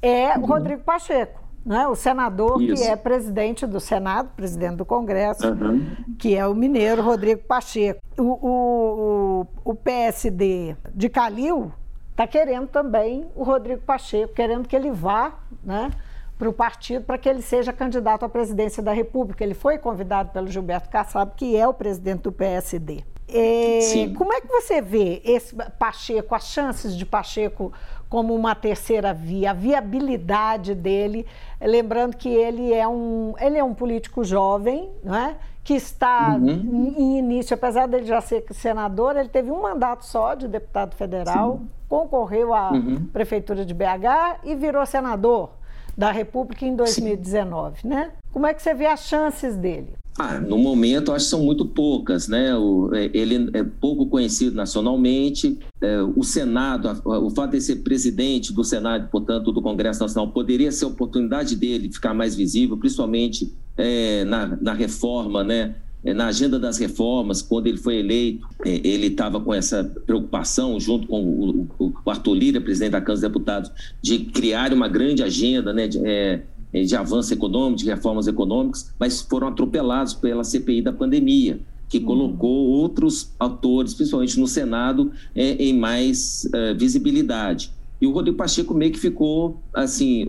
é 0.00 0.38
o 0.38 0.44
Rodrigo 0.44 0.82
Pacheco. 0.82 1.42
Né? 1.64 1.88
O 1.88 1.94
senador 1.94 2.60
Isso. 2.60 2.74
que 2.74 2.88
é 2.88 2.94
presidente 2.94 3.66
do 3.66 3.80
Senado, 3.80 4.28
presidente 4.36 4.76
do 4.76 4.84
Congresso, 4.84 5.48
uhum. 5.48 5.86
que 6.18 6.36
é 6.36 6.46
o 6.46 6.54
mineiro 6.54 7.00
Rodrigo 7.00 7.42
Pacheco. 7.44 8.00
O, 8.18 8.22
o, 8.22 9.46
o, 9.64 9.70
o 9.70 9.74
PSD 9.74 10.76
de 10.94 11.08
Calil 11.08 11.72
está 12.10 12.26
querendo 12.26 12.68
também 12.68 13.26
o 13.34 13.42
Rodrigo 13.42 13.80
Pacheco, 13.80 14.34
querendo 14.34 14.68
que 14.68 14.76
ele 14.76 14.90
vá 14.90 15.32
né, 15.64 15.90
para 16.38 16.48
o 16.48 16.52
partido 16.52 17.04
para 17.04 17.18
que 17.18 17.28
ele 17.28 17.42
seja 17.42 17.72
candidato 17.72 18.24
à 18.24 18.28
presidência 18.28 18.82
da 18.82 18.92
República. 18.92 19.44
Ele 19.44 19.54
foi 19.54 19.78
convidado 19.78 20.30
pelo 20.30 20.48
Gilberto 20.48 20.88
Kassab, 20.88 21.32
que 21.36 21.56
é 21.56 21.66
o 21.66 21.74
presidente 21.74 22.22
do 22.22 22.32
PSD. 22.32 23.04
É, 23.26 23.80
como 24.16 24.32
é 24.34 24.40
que 24.40 24.48
você 24.48 24.82
vê 24.82 25.22
esse 25.24 25.54
Pacheco, 25.78 26.34
as 26.34 26.46
chances 26.46 26.94
de 26.94 27.06
Pacheco 27.06 27.72
como 28.08 28.34
uma 28.34 28.54
terceira 28.54 29.14
via, 29.14 29.50
a 29.50 29.54
viabilidade 29.54 30.74
dele, 30.74 31.26
lembrando 31.60 32.16
que 32.16 32.28
ele 32.28 32.72
é 32.72 32.86
um, 32.86 33.34
ele 33.40 33.56
é 33.56 33.64
um 33.64 33.74
político 33.74 34.22
jovem, 34.22 34.90
não 35.02 35.14
é? 35.14 35.36
que 35.64 35.74
está 35.74 36.36
uhum. 36.38 36.94
em 36.96 37.18
início, 37.18 37.54
apesar 37.54 37.88
dele 37.88 38.04
já 38.04 38.20
ser 38.20 38.44
senador, 38.50 39.16
ele 39.16 39.30
teve 39.30 39.50
um 39.50 39.62
mandato 39.62 40.04
só 40.04 40.34
de 40.34 40.46
deputado 40.46 40.94
federal, 40.94 41.56
Sim. 41.56 41.70
concorreu 41.88 42.52
à 42.52 42.70
uhum. 42.70 43.06
prefeitura 43.06 43.64
de 43.64 43.72
BH 43.72 44.44
e 44.44 44.54
virou 44.54 44.84
senador 44.84 45.48
da 45.96 46.10
República 46.10 46.64
em 46.66 46.74
2019, 46.74 47.80
Sim. 47.80 47.88
né? 47.88 48.10
Como 48.32 48.46
é 48.46 48.54
que 48.54 48.62
você 48.62 48.74
vê 48.74 48.86
as 48.86 49.06
chances 49.06 49.56
dele? 49.56 49.94
Ah, 50.16 50.38
no 50.38 50.56
momento, 50.58 51.12
acho 51.12 51.24
que 51.24 51.30
são 51.30 51.42
muito 51.42 51.66
poucas, 51.66 52.28
né? 52.28 52.54
O, 52.54 52.94
é, 52.94 53.10
ele 53.12 53.50
é 53.52 53.64
pouco 53.64 54.06
conhecido 54.06 54.54
nacionalmente. 54.54 55.58
É, 55.80 56.00
o 56.02 56.22
Senado, 56.22 57.02
o 57.04 57.30
fato 57.30 57.50
de 57.50 57.60
ser 57.60 57.76
presidente 57.76 58.52
do 58.52 58.62
Senado, 58.62 59.08
portanto, 59.10 59.50
do 59.50 59.60
Congresso 59.60 60.00
Nacional, 60.00 60.32
poderia 60.32 60.70
ser 60.70 60.84
a 60.84 60.88
oportunidade 60.88 61.56
dele 61.56 61.92
ficar 61.92 62.14
mais 62.14 62.36
visível, 62.36 62.76
principalmente 62.76 63.52
é, 63.76 64.24
na, 64.24 64.56
na 64.60 64.72
reforma, 64.72 65.42
né? 65.42 65.74
É, 66.04 66.12
na 66.12 66.26
agenda 66.26 66.58
das 66.58 66.76
reformas, 66.76 67.40
quando 67.40 67.66
ele 67.66 67.78
foi 67.78 67.96
eleito, 67.96 68.46
é, 68.64 68.80
ele 68.86 69.06
estava 69.06 69.40
com 69.40 69.54
essa 69.54 69.82
preocupação, 70.04 70.78
junto 70.78 71.08
com 71.08 71.22
o, 71.22 71.68
o 72.04 72.10
Arthur 72.10 72.34
Lira, 72.34 72.60
presidente 72.60 72.92
da 72.92 73.00
Câmara 73.00 73.14
dos 73.14 73.20
Deputados, 73.22 73.70
de 74.02 74.18
criar 74.18 74.72
uma 74.74 74.86
grande 74.86 75.22
agenda 75.22 75.72
né, 75.72 75.88
de, 75.88 75.98
é, 76.04 76.42
eh, 76.74 76.82
de 76.82 76.94
avanço 76.94 77.32
econômico, 77.32 77.78
de 77.78 77.86
reformas 77.86 78.26
econômicas, 78.26 78.92
mas 79.00 79.22
foram 79.22 79.48
atropelados 79.48 80.12
pela 80.12 80.44
CPI 80.44 80.82
da 80.82 80.92
pandemia, 80.92 81.58
que 81.88 81.98
uhum. 81.98 82.04
colocou 82.04 82.66
outros 82.66 83.32
autores, 83.38 83.94
principalmente 83.94 84.38
no 84.38 84.46
Senado, 84.46 85.10
é, 85.34 85.52
em 85.54 85.72
mais 85.72 86.46
é, 86.52 86.74
visibilidade. 86.74 87.72
E 87.98 88.06
o 88.06 88.12
Rodrigo 88.12 88.36
Pacheco 88.36 88.74
meio 88.74 88.92
que 88.92 88.98
ficou 88.98 89.62
assim 89.72 90.28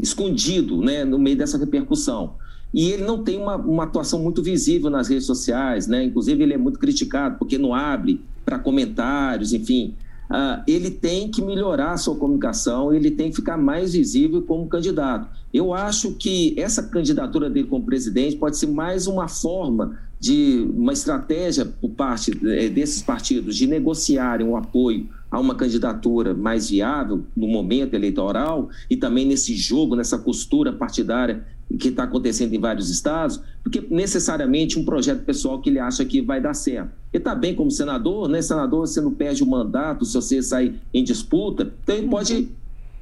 escondido, 0.00 0.80
né, 0.80 1.04
no 1.04 1.18
meio 1.18 1.36
dessa 1.36 1.58
repercussão. 1.58 2.36
E 2.74 2.90
ele 2.90 3.04
não 3.04 3.22
tem 3.22 3.40
uma, 3.40 3.54
uma 3.54 3.84
atuação 3.84 4.20
muito 4.20 4.42
visível 4.42 4.90
nas 4.90 5.08
redes 5.08 5.26
sociais, 5.26 5.86
né? 5.86 6.02
Inclusive 6.02 6.42
ele 6.42 6.54
é 6.54 6.58
muito 6.58 6.76
criticado 6.76 7.36
porque 7.38 7.56
não 7.56 7.72
abre 7.72 8.20
para 8.44 8.58
comentários, 8.58 9.52
enfim. 9.52 9.94
Uh, 10.28 10.60
ele 10.66 10.90
tem 10.90 11.30
que 11.30 11.40
melhorar 11.40 11.92
a 11.92 11.96
sua 11.96 12.16
comunicação, 12.16 12.92
ele 12.92 13.10
tem 13.12 13.30
que 13.30 13.36
ficar 13.36 13.56
mais 13.56 13.92
visível 13.92 14.42
como 14.42 14.66
candidato. 14.66 15.28
Eu 15.52 15.72
acho 15.72 16.14
que 16.14 16.52
essa 16.58 16.82
candidatura 16.82 17.48
dele 17.48 17.68
como 17.68 17.84
presidente 17.84 18.34
pode 18.34 18.56
ser 18.56 18.66
mais 18.66 19.06
uma 19.06 19.28
forma 19.28 19.96
de 20.18 20.66
uma 20.74 20.92
estratégia 20.92 21.66
por 21.66 21.90
parte 21.90 22.32
eh, 22.44 22.68
desses 22.70 23.02
partidos 23.02 23.54
de 23.54 23.66
negociarem 23.66 24.44
um 24.44 24.56
apoio 24.56 25.08
a 25.30 25.38
uma 25.38 25.54
candidatura 25.54 26.32
mais 26.32 26.70
viável 26.70 27.24
no 27.36 27.46
momento 27.46 27.94
eleitoral 27.94 28.68
e 28.88 28.96
também 28.96 29.26
nesse 29.26 29.54
jogo, 29.54 29.94
nessa 29.94 30.18
costura 30.18 30.72
partidária 30.72 31.44
que 31.78 31.88
está 31.88 32.04
acontecendo 32.04 32.54
em 32.54 32.60
vários 32.60 32.90
estados, 32.90 33.40
porque 33.62 33.84
necessariamente 33.90 34.78
um 34.78 34.84
projeto 34.84 35.24
pessoal 35.24 35.60
que 35.60 35.70
ele 35.70 35.78
acha 35.78 36.04
que 36.04 36.20
vai 36.20 36.40
dar 36.40 36.54
certo. 36.54 36.90
Ele 37.12 37.20
está 37.20 37.34
bem 37.34 37.54
como 37.54 37.70
senador, 37.70 38.28
né? 38.28 38.42
Senador, 38.42 38.86
você 38.86 39.00
não 39.00 39.12
perde 39.12 39.42
o 39.42 39.46
mandato 39.46 40.04
se 40.04 40.14
você 40.14 40.42
sair 40.42 40.80
em 40.92 41.02
disputa, 41.02 41.72
então 41.82 41.96
ele 41.96 42.08
pode 42.08 42.48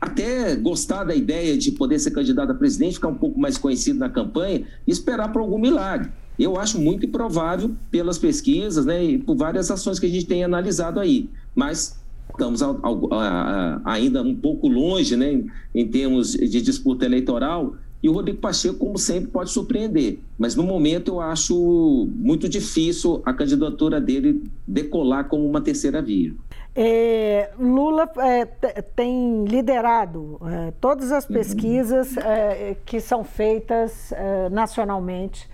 até 0.01 0.57
gostar 0.57 1.05
da 1.05 1.15
ideia 1.15 1.57
de 1.57 1.71
poder 1.71 1.99
ser 1.99 2.11
candidato 2.11 2.51
a 2.51 2.55
presidente, 2.55 2.95
ficar 2.95 3.09
um 3.09 3.15
pouco 3.15 3.39
mais 3.39 3.57
conhecido 3.57 4.01
na 4.01 4.09
campanha 4.09 4.65
e 4.85 4.91
esperar 4.91 5.33
por 5.33 5.41
algum 5.41 5.59
milagre. 5.59 6.11
Eu 6.37 6.59
acho 6.59 6.81
muito 6.81 7.07
improvável 7.07 7.71
pelas 7.89 8.19
pesquisas 8.19 8.85
né, 8.85 9.05
e 9.05 9.19
por 9.19 9.37
várias 9.37 9.71
ações 9.71 10.01
que 10.01 10.07
a 10.07 10.09
gente 10.09 10.27
tem 10.27 10.43
analisado 10.43 10.99
aí. 10.99 11.31
Mas 11.55 12.03
estamos 12.29 12.63
ao, 12.63 12.81
ao, 12.83 13.15
a, 13.15 13.81
a, 13.85 13.93
ainda 13.93 14.23
um 14.23 14.35
pouco 14.35 14.67
longe 14.67 15.15
né, 15.15 15.35
em, 15.35 15.47
em 15.73 15.87
termos 15.87 16.33
de 16.33 16.61
disputa 16.61 17.05
eleitoral, 17.05 17.77
e 18.03 18.09
o 18.09 18.13
Rodrigo 18.13 18.41
Pacheco, 18.41 18.79
como 18.79 18.99
sempre, 18.99 19.31
pode 19.31 19.51
surpreender. 19.51 20.19
Mas 20.37 20.57
no 20.57 20.65
momento 20.65 21.13
eu 21.13 21.21
acho 21.21 22.09
muito 22.17 22.49
difícil 22.49 23.23
a 23.25 23.33
candidatura 23.33 24.01
dele 24.01 24.43
decolar 24.67 25.29
como 25.29 25.47
uma 25.49 25.61
terceira 25.61 26.03
via. 26.03 26.35
É, 26.75 27.51
Lula 27.59 28.11
é, 28.17 28.47
tem 28.97 29.45
liderado 29.45 30.41
é, 30.43 30.73
todas 30.81 31.13
as 31.13 31.29
uhum. 31.29 31.35
pesquisas 31.35 32.17
uhum. 32.17 32.77
que 32.85 32.99
são 32.99 33.23
feitas 33.23 34.11
é, 34.13 34.49
nacionalmente, 34.49 35.49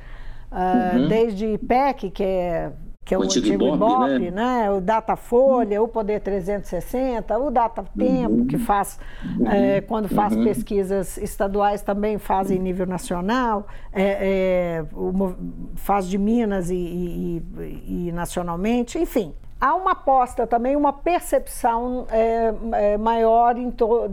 é, 0.51 0.97
uhum. 0.97 1.09
desde 1.09 1.45
IPEC, 1.45 2.11
que 2.11 2.23
é 2.23 2.73
que 3.09 3.15
é 3.15 3.17
o, 3.17 3.23
o 3.23 3.25
antigo, 3.25 3.47
antigo 3.47 3.75
Ibope, 3.75 3.95
Ibope 3.95 4.31
né? 4.31 4.31
né? 4.31 4.71
o 4.71 4.83
Datafolha, 4.83 5.83
o 5.83 5.89
Poder 5.89 6.21
360, 6.21 7.39
o 7.39 7.51
Data 7.51 7.83
Tempo, 7.97 8.35
uhum. 8.35 8.47
que 8.47 8.59
faz, 8.59 9.01
uhum. 9.39 9.51
é, 9.51 9.81
quando 9.81 10.11
faz 10.11 10.37
uhum. 10.37 10.45
pesquisas 10.45 11.17
estaduais, 11.17 11.81
também 11.81 12.19
faz 12.19 12.51
em 12.51 12.59
nível 12.59 12.85
nacional, 12.85 13.67
é, 13.95 14.83
é, 14.83 14.85
o, 14.93 15.33
faz 15.75 16.07
de 16.07 16.19
Minas 16.19 16.69
e, 16.69 16.77
e, 16.77 18.09
e 18.09 18.13
nacionalmente, 18.13 18.99
enfim 18.99 19.33
há 19.61 19.75
uma 19.75 19.93
aposta 19.93 20.47
também, 20.47 20.77
uma 20.77 20.93
percepção 20.93 22.07
é, 22.11 22.55
é, 22.73 22.99
maior 22.99 23.55
to, 23.77 24.09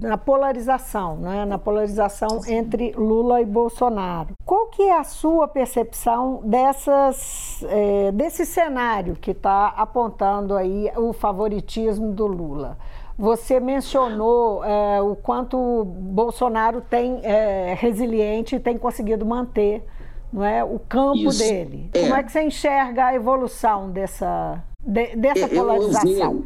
na 0.00 0.18
polarização, 0.18 1.16
né? 1.16 1.44
na 1.44 1.58
polarização 1.58 2.40
entre 2.46 2.92
Lula 2.92 3.40
e 3.40 3.44
Bolsonaro. 3.44 4.30
Qual 4.44 4.66
que 4.66 4.82
é 4.82 4.98
a 4.98 5.04
sua 5.04 5.46
percepção 5.46 6.40
dessas, 6.44 7.64
é, 7.68 8.12
desse 8.12 8.44
cenário 8.44 9.14
que 9.14 9.30
está 9.30 9.68
apontando 9.68 10.56
aí 10.56 10.90
o 10.96 11.12
favoritismo 11.12 12.12
do 12.12 12.26
Lula? 12.26 12.76
Você 13.16 13.58
mencionou 13.58 14.64
é, 14.64 15.02
o 15.02 15.16
quanto 15.16 15.84
Bolsonaro 15.84 16.80
tem 16.80 17.20
é, 17.24 17.74
resiliente 17.76 18.54
e 18.54 18.60
tem 18.60 18.78
conseguido 18.78 19.26
manter 19.26 19.84
não 20.32 20.44
é, 20.44 20.62
o 20.62 20.78
campo 20.78 21.16
Isso. 21.16 21.38
dele. 21.38 21.90
Como 21.92 22.14
é. 22.14 22.20
é 22.20 22.22
que 22.22 22.30
você 22.30 22.42
enxerga 22.42 23.06
a 23.06 23.14
evolução 23.14 23.90
dessa 23.90 24.62
de, 24.84 25.16
dessa 25.16 25.44
é, 25.44 25.48
polarização? 25.48 26.44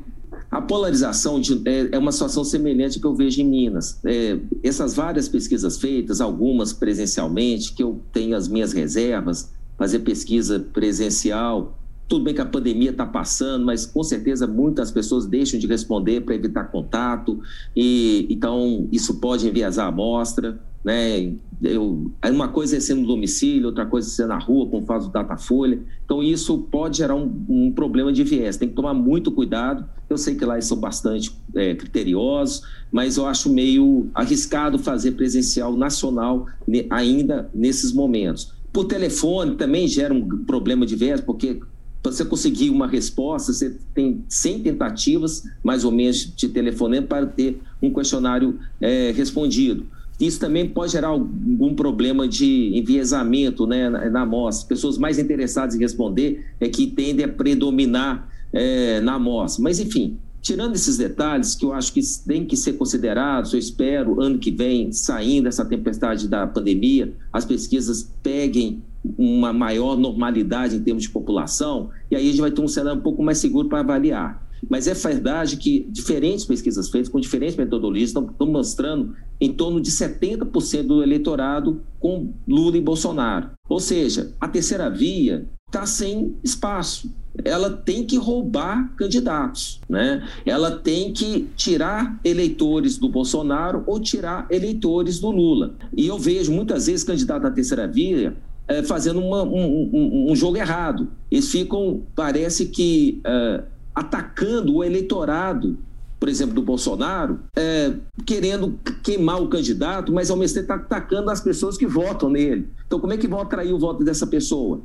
a 0.50 0.60
polarização 0.60 1.40
de, 1.40 1.62
é, 1.64 1.88
é, 1.92 1.98
uma 1.98 2.12
situação 2.12 2.44
semelhante 2.44 3.00
que 3.00 3.06
eu 3.06 3.14
vejo 3.14 3.40
em 3.40 3.44
Minas. 3.44 3.98
É, 4.04 4.38
essas 4.62 4.94
várias 4.94 5.28
pesquisas 5.28 5.78
feitas, 5.78 6.20
algumas 6.20 6.72
presencialmente, 6.74 7.72
que 7.72 7.82
eu 7.82 8.00
tenho 8.12 8.36
as 8.36 8.48
minhas 8.48 8.72
reservas, 8.72 9.50
fazer 9.78 10.00
pesquisa 10.00 10.60
presencial. 10.60 11.78
Tudo 12.06 12.24
bem 12.24 12.34
que 12.34 12.40
a 12.40 12.46
pandemia 12.46 12.90
está 12.90 13.06
passando, 13.06 13.64
mas 13.64 13.86
com 13.86 14.02
certeza 14.02 14.46
muitas 14.46 14.90
pessoas 14.90 15.26
deixam 15.26 15.58
de 15.58 15.66
responder 15.66 16.20
para 16.20 16.34
evitar 16.34 16.64
contato, 16.64 17.40
e 17.74 18.26
então 18.28 18.86
isso 18.92 19.14
pode 19.20 19.48
enviesar 19.48 19.86
a 19.86 19.88
amostra. 19.88 20.60
Né? 20.84 21.32
Eu, 21.62 22.10
uma 22.24 22.48
coisa 22.48 22.76
é 22.76 22.80
ser 22.80 22.94
no 22.94 23.06
domicílio, 23.06 23.66
outra 23.66 23.86
coisa 23.86 24.08
é 24.08 24.10
ser 24.10 24.26
na 24.26 24.38
rua, 24.38 24.66
como 24.66 24.84
faz 24.84 25.06
o 25.06 25.10
Datafolha. 25.10 25.80
Então, 26.04 26.22
isso 26.22 26.58
pode 26.58 26.98
gerar 26.98 27.14
um, 27.14 27.32
um 27.48 27.72
problema 27.72 28.12
de 28.12 28.24
viés. 28.24 28.56
Tem 28.56 28.68
que 28.68 28.74
tomar 28.74 28.92
muito 28.92 29.30
cuidado. 29.30 29.84
Eu 30.10 30.18
sei 30.18 30.34
que 30.34 30.44
lá 30.44 30.54
eles 30.54 30.66
são 30.66 30.76
bastante 30.76 31.32
é, 31.54 31.74
criteriosos, 31.74 32.62
mas 32.90 33.16
eu 33.16 33.26
acho 33.26 33.52
meio 33.52 34.08
arriscado 34.12 34.78
fazer 34.78 35.12
presencial 35.12 35.76
nacional 35.76 36.46
ainda 36.90 37.48
nesses 37.54 37.92
momentos. 37.92 38.52
Por 38.72 38.84
telefone 38.86 39.54
também 39.54 39.86
gera 39.86 40.12
um 40.12 40.44
problema 40.44 40.84
de 40.84 40.96
viés, 40.96 41.20
porque 41.20 41.60
para 42.02 42.10
você 42.10 42.24
conseguir 42.24 42.70
uma 42.70 42.88
resposta, 42.88 43.52
você 43.52 43.76
tem 43.94 44.24
100 44.28 44.62
tentativas, 44.62 45.44
mais 45.62 45.84
ou 45.84 45.92
menos, 45.92 46.34
de 46.34 46.48
telefonema 46.48 47.06
para 47.06 47.26
ter 47.26 47.60
um 47.80 47.92
questionário 47.92 48.58
é, 48.80 49.12
respondido. 49.12 49.86
Isso 50.22 50.38
também 50.38 50.68
pode 50.68 50.92
gerar 50.92 51.08
algum 51.08 51.74
problema 51.74 52.28
de 52.28 52.78
enviesamento 52.78 53.66
né, 53.66 53.90
na, 53.90 54.22
amostra. 54.22 54.68
Pessoas 54.68 54.96
mais 54.96 55.18
interessadas 55.18 55.74
em 55.74 55.80
responder 55.80 56.46
é 56.60 56.68
que 56.68 56.86
tendem 56.86 57.24
a 57.24 57.28
predominar 57.28 58.30
é, 58.52 59.00
na 59.00 59.14
amostra. 59.14 59.64
Mas, 59.64 59.80
enfim, 59.80 60.16
tirando 60.40 60.76
esses 60.76 60.96
detalhes 60.96 61.56
que 61.56 61.64
eu 61.64 61.72
acho 61.72 61.92
que 61.92 62.00
tem 62.24 62.44
que 62.44 62.56
ser 62.56 62.74
considerados, 62.74 63.52
eu 63.52 63.58
espero, 63.58 64.22
ano 64.22 64.38
que 64.38 64.52
vem, 64.52 64.92
saindo 64.92 65.44
dessa 65.44 65.64
tempestade 65.64 66.28
da 66.28 66.46
pandemia, 66.46 67.12
as 67.32 67.44
pesquisas 67.44 68.08
peguem 68.22 68.80
uma 69.18 69.52
maior 69.52 69.98
normalidade 69.98 70.76
em 70.76 70.80
termos 70.80 71.02
de 71.02 71.10
população, 71.10 71.90
e 72.08 72.14
aí 72.14 72.28
a 72.28 72.30
gente 72.30 72.40
vai 72.40 72.52
ter 72.52 72.60
um 72.60 72.68
cenário 72.68 73.00
um 73.00 73.02
pouco 73.02 73.24
mais 73.24 73.38
seguro 73.38 73.68
para 73.68 73.80
avaliar. 73.80 74.40
Mas 74.68 74.86
é 74.86 74.94
verdade 74.94 75.56
que 75.56 75.86
diferentes 75.90 76.44
pesquisas 76.44 76.88
feitas 76.88 77.08
com 77.08 77.20
diferentes 77.20 77.56
metodologias 77.56 78.10
estão, 78.10 78.26
estão 78.26 78.46
mostrando 78.46 79.14
em 79.40 79.52
torno 79.52 79.80
de 79.80 79.90
70% 79.90 80.86
do 80.86 81.02
eleitorado 81.02 81.82
com 81.98 82.32
Lula 82.46 82.76
e 82.76 82.80
Bolsonaro. 82.80 83.50
Ou 83.68 83.80
seja, 83.80 84.32
a 84.40 84.48
terceira 84.48 84.88
via 84.88 85.46
está 85.66 85.86
sem 85.86 86.36
espaço. 86.44 87.10
Ela 87.44 87.70
tem 87.70 88.04
que 88.04 88.18
roubar 88.18 88.94
candidatos, 88.94 89.80
né? 89.88 90.22
Ela 90.44 90.70
tem 90.70 91.12
que 91.12 91.48
tirar 91.56 92.20
eleitores 92.22 92.98
do 92.98 93.08
Bolsonaro 93.08 93.82
ou 93.86 93.98
tirar 93.98 94.46
eleitores 94.50 95.18
do 95.18 95.30
Lula. 95.30 95.74
E 95.96 96.06
eu 96.06 96.18
vejo 96.18 96.52
muitas 96.52 96.86
vezes 96.86 97.02
candidato 97.02 97.46
à 97.46 97.50
terceira 97.50 97.88
via 97.88 98.36
é, 98.68 98.82
fazendo 98.82 99.20
uma, 99.20 99.42
um, 99.42 99.90
um, 99.92 100.30
um, 100.30 100.36
jogo 100.36 100.56
errado. 100.56 101.08
Eles 101.30 101.50
ficam, 101.50 102.02
parece 102.14 102.66
que, 102.66 103.20
é, 103.24 103.64
atacando 103.94 104.76
o 104.76 104.84
eleitorado, 104.84 105.78
por 106.18 106.28
exemplo, 106.28 106.54
do 106.54 106.62
Bolsonaro, 106.62 107.40
é, 107.56 107.94
querendo 108.24 108.78
queimar 109.02 109.42
o 109.42 109.48
candidato, 109.48 110.12
mas 110.12 110.30
ao 110.30 110.36
mesmo 110.36 110.54
tempo 110.54 110.72
está 110.72 110.76
atacando 110.76 111.30
as 111.30 111.40
pessoas 111.40 111.76
que 111.76 111.86
votam 111.86 112.30
nele. 112.30 112.68
Então, 112.86 113.00
como 113.00 113.12
é 113.12 113.16
que 113.16 113.28
vão 113.28 113.40
atrair 113.40 113.72
o 113.72 113.78
voto 113.78 114.04
dessa 114.04 114.26
pessoa? 114.26 114.80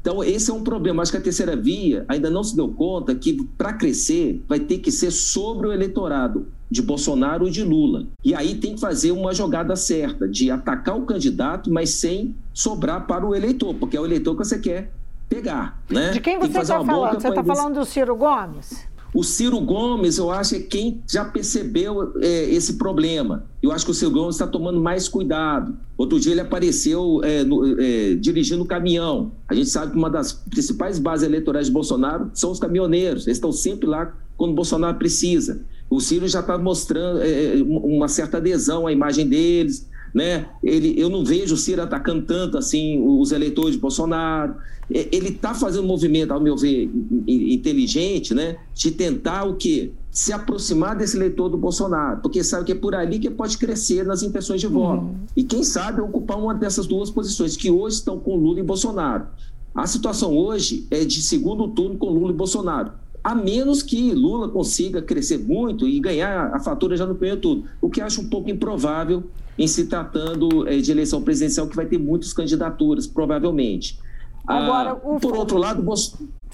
Então, 0.00 0.22
esse 0.22 0.52
é 0.52 0.54
um 0.54 0.62
problema. 0.62 1.02
Acho 1.02 1.10
que 1.10 1.18
a 1.18 1.20
terceira 1.20 1.56
via 1.56 2.04
ainda 2.06 2.30
não 2.30 2.44
se 2.44 2.54
deu 2.54 2.68
conta 2.68 3.12
que, 3.12 3.42
para 3.58 3.72
crescer, 3.72 4.40
vai 4.46 4.60
ter 4.60 4.78
que 4.78 4.92
ser 4.92 5.10
sobre 5.10 5.66
o 5.66 5.72
eleitorado 5.72 6.46
de 6.70 6.80
Bolsonaro 6.80 7.44
ou 7.44 7.50
de 7.50 7.64
Lula. 7.64 8.06
E 8.24 8.32
aí 8.32 8.54
tem 8.54 8.76
que 8.76 8.80
fazer 8.80 9.10
uma 9.10 9.34
jogada 9.34 9.74
certa 9.74 10.28
de 10.28 10.48
atacar 10.48 10.96
o 10.96 11.04
candidato, 11.04 11.72
mas 11.72 11.90
sem 11.90 12.36
sobrar 12.54 13.04
para 13.08 13.26
o 13.26 13.34
eleitor, 13.34 13.74
porque 13.74 13.96
é 13.96 14.00
o 14.00 14.04
eleitor 14.04 14.36
que 14.36 14.44
você 14.44 14.60
quer 14.60 14.92
pegar. 15.28 15.82
Né? 15.90 16.10
De 16.10 16.20
quem 16.20 16.38
você 16.38 16.58
está 16.58 16.84
falando? 16.84 17.20
Você 17.20 17.28
está 17.28 17.44
falando 17.44 17.74
do 17.74 17.84
Ciro 17.84 18.16
Gomes? 18.16 18.86
O 19.14 19.22
Ciro 19.24 19.58
Gomes, 19.60 20.18
eu 20.18 20.30
acho, 20.30 20.56
é 20.56 20.58
quem 20.58 21.02
já 21.08 21.24
percebeu 21.24 22.12
é, 22.20 22.50
esse 22.50 22.74
problema. 22.74 23.46
Eu 23.62 23.72
acho 23.72 23.84
que 23.84 23.90
o 23.90 23.94
Ciro 23.94 24.10
Gomes 24.10 24.34
está 24.34 24.46
tomando 24.46 24.78
mais 24.78 25.08
cuidado. 25.08 25.74
Outro 25.96 26.20
dia 26.20 26.32
ele 26.32 26.40
apareceu 26.42 27.20
é, 27.24 27.42
no, 27.42 27.80
é, 27.80 28.14
dirigindo 28.14 28.62
o 28.62 28.66
caminhão. 28.66 29.32
A 29.48 29.54
gente 29.54 29.70
sabe 29.70 29.92
que 29.92 29.98
uma 29.98 30.10
das 30.10 30.32
principais 30.32 30.98
bases 30.98 31.26
eleitorais 31.26 31.68
de 31.68 31.72
Bolsonaro 31.72 32.30
são 32.34 32.50
os 32.50 32.58
caminhoneiros. 32.58 33.26
Eles 33.26 33.38
estão 33.38 33.52
sempre 33.52 33.86
lá 33.86 34.14
quando 34.36 34.54
Bolsonaro 34.54 34.98
precisa. 34.98 35.64
O 35.88 35.98
Ciro 35.98 36.28
já 36.28 36.40
está 36.40 36.58
mostrando 36.58 37.22
é, 37.22 37.58
é, 37.58 37.62
uma 37.62 38.08
certa 38.08 38.36
adesão 38.36 38.86
à 38.86 38.92
imagem 38.92 39.26
deles 39.26 39.88
né? 40.16 40.46
Ele, 40.64 40.98
eu 40.98 41.10
não 41.10 41.22
vejo 41.22 41.52
o 41.52 41.58
Ciro 41.58 41.82
atacando 41.82 42.22
tanto 42.22 42.56
assim 42.56 42.98
os 43.06 43.32
eleitores 43.32 43.74
de 43.74 43.78
Bolsonaro. 43.78 44.54
Ele 44.88 45.28
está 45.28 45.52
fazendo 45.52 45.84
um 45.84 45.86
movimento, 45.86 46.32
ao 46.32 46.40
meu 46.40 46.56
ver, 46.56 46.90
inteligente, 47.26 48.32
né? 48.32 48.56
De 48.72 48.92
tentar 48.92 49.44
o 49.44 49.56
quê? 49.56 49.92
Se 50.10 50.32
aproximar 50.32 50.96
desse 50.96 51.18
eleitor 51.18 51.50
do 51.50 51.58
Bolsonaro, 51.58 52.20
porque 52.22 52.42
sabe 52.42 52.64
que 52.64 52.72
é 52.72 52.74
por 52.74 52.94
ali 52.94 53.18
que 53.18 53.28
pode 53.28 53.58
crescer 53.58 54.06
nas 54.06 54.22
intenções 54.22 54.62
de 54.62 54.66
voto. 54.66 55.02
Uhum. 55.02 55.16
E 55.36 55.44
quem 55.44 55.62
sabe 55.62 56.00
ocupar 56.00 56.38
uma 56.38 56.54
dessas 56.54 56.86
duas 56.86 57.10
posições, 57.10 57.54
que 57.54 57.70
hoje 57.70 57.96
estão 57.96 58.18
com 58.18 58.36
Lula 58.36 58.60
e 58.60 58.62
Bolsonaro. 58.62 59.26
A 59.74 59.86
situação 59.86 60.34
hoje 60.34 60.86
é 60.90 61.04
de 61.04 61.20
segundo 61.20 61.68
turno 61.68 61.98
com 61.98 62.08
Lula 62.08 62.30
e 62.30 62.34
Bolsonaro 62.34 62.92
a 63.26 63.34
menos 63.34 63.82
que 63.82 64.14
Lula 64.14 64.48
consiga 64.48 65.02
crescer 65.02 65.36
muito 65.36 65.88
e 65.88 65.98
ganhar 65.98 66.54
a 66.54 66.60
fatura 66.60 66.96
já 66.96 67.04
no 67.04 67.16
primeiro 67.16 67.40
turno, 67.40 67.64
o 67.80 67.90
que 67.90 68.00
acho 68.00 68.20
um 68.20 68.28
pouco 68.28 68.48
improvável 68.48 69.24
em 69.58 69.66
se 69.66 69.86
tratando 69.86 70.68
é, 70.68 70.76
de 70.76 70.92
eleição 70.92 71.20
presidencial, 71.20 71.66
que 71.66 71.74
vai 71.74 71.86
ter 71.86 71.98
muitas 71.98 72.32
candidaturas, 72.32 73.04
provavelmente. 73.04 73.98
Agora, 74.46 74.90
ah, 74.90 75.00
o... 75.02 75.18
Por 75.18 75.34
outro 75.34 75.58
lado, 75.58 75.82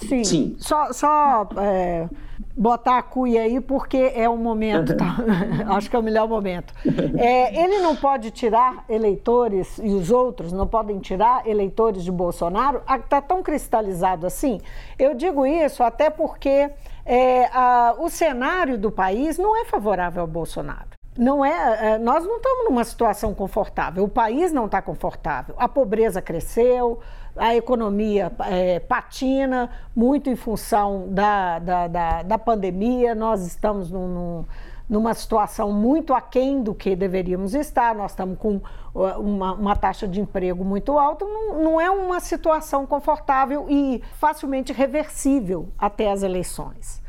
Sim, 0.07 0.23
Sim. 0.23 0.55
só, 0.59 0.91
só 0.91 1.47
é, 1.57 2.07
botar 2.55 2.99
a 2.99 3.01
cuia 3.01 3.41
aí, 3.41 3.59
porque 3.59 4.11
é 4.15 4.29
o 4.29 4.37
momento, 4.37 4.95
tá? 4.95 5.17
acho 5.75 5.89
que 5.89 5.95
é 5.95 5.99
o 5.99 6.03
melhor 6.03 6.27
momento. 6.27 6.73
É, 7.17 7.63
ele 7.63 7.79
não 7.79 7.95
pode 7.95 8.31
tirar 8.31 8.85
eleitores, 8.87 9.77
e 9.79 9.89
os 9.93 10.11
outros 10.11 10.51
não 10.51 10.67
podem 10.67 10.99
tirar 10.99 11.47
eleitores 11.47 12.03
de 12.03 12.11
Bolsonaro? 12.11 12.81
Está 12.89 13.21
tão 13.21 13.41
cristalizado 13.41 14.27
assim? 14.27 14.61
Eu 14.99 15.13
digo 15.13 15.45
isso 15.45 15.83
até 15.83 16.09
porque 16.09 16.69
é, 17.05 17.45
a, 17.45 17.95
o 17.97 18.09
cenário 18.09 18.77
do 18.77 18.91
país 18.91 19.37
não 19.37 19.59
é 19.59 19.65
favorável 19.65 20.21
ao 20.21 20.27
Bolsonaro. 20.27 20.93
Não 21.17 21.45
é, 21.45 21.93
é 21.93 21.97
nós 21.99 22.25
não 22.25 22.37
estamos 22.37 22.65
numa 22.65 22.83
situação 22.83 23.35
confortável, 23.35 24.03
o 24.03 24.09
país 24.09 24.51
não 24.51 24.65
está 24.65 24.81
confortável, 24.81 25.53
a 25.59 25.69
pobreza 25.69 26.21
cresceu, 26.21 26.99
a 27.35 27.55
economia 27.55 28.31
é, 28.45 28.79
patina 28.79 29.69
muito 29.95 30.29
em 30.29 30.35
função 30.35 31.07
da, 31.09 31.59
da, 31.59 31.87
da, 31.87 32.23
da 32.23 32.37
pandemia, 32.37 33.15
nós 33.15 33.45
estamos 33.45 33.89
num, 33.89 34.07
num, 34.07 34.45
numa 34.89 35.13
situação 35.13 35.71
muito 35.71 36.13
aquém 36.13 36.61
do 36.61 36.73
que 36.75 36.95
deveríamos 36.95 37.55
estar, 37.55 37.95
nós 37.95 38.11
estamos 38.11 38.37
com 38.37 38.61
uma, 38.93 39.53
uma 39.53 39.75
taxa 39.75 40.07
de 40.07 40.21
emprego 40.21 40.63
muito 40.63 40.97
alta, 40.99 41.25
não, 41.25 41.63
não 41.63 41.81
é 41.81 41.89
uma 41.89 42.19
situação 42.19 42.85
confortável 42.85 43.65
e 43.69 44.01
facilmente 44.19 44.71
reversível 44.71 45.69
até 45.77 46.11
as 46.11 46.21
eleições. 46.21 47.01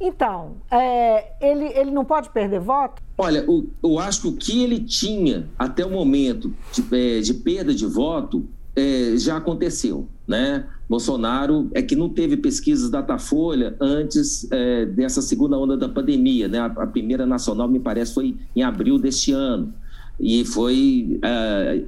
Então, 0.00 0.56
é, 0.68 1.32
ele, 1.40 1.66
ele 1.66 1.90
não 1.92 2.04
pode 2.04 2.30
perder 2.30 2.58
voto? 2.58 3.00
Olha, 3.16 3.48
o, 3.48 3.68
eu 3.82 4.00
acho 4.00 4.22
que 4.22 4.28
o 4.28 4.36
que 4.36 4.64
ele 4.64 4.80
tinha 4.80 5.48
até 5.56 5.84
o 5.84 5.90
momento 5.90 6.52
de, 6.72 6.82
é, 7.18 7.20
de 7.20 7.34
perda 7.34 7.72
de 7.72 7.86
voto 7.86 8.44
é, 8.74 9.16
já 9.16 9.36
aconteceu, 9.36 10.08
né? 10.26 10.66
Bolsonaro 10.88 11.70
é 11.72 11.82
que 11.82 11.96
não 11.96 12.08
teve 12.08 12.36
pesquisas 12.36 12.90
Datafolha 12.90 13.76
antes 13.80 14.46
é, 14.50 14.86
dessa 14.86 15.22
segunda 15.22 15.58
onda 15.58 15.76
da 15.76 15.88
pandemia, 15.88 16.48
né? 16.48 16.58
A, 16.58 16.66
a, 16.66 16.86
primeira 16.86 17.26
nacional, 17.26 17.68
me 17.68 17.80
parece, 17.80 18.14
foi 18.14 18.36
em 18.54 18.62
abril 18.62 18.98
deste 18.98 19.32
ano. 19.32 19.72
E 20.20 20.44
foi, 20.44 21.18
é, 21.22 21.84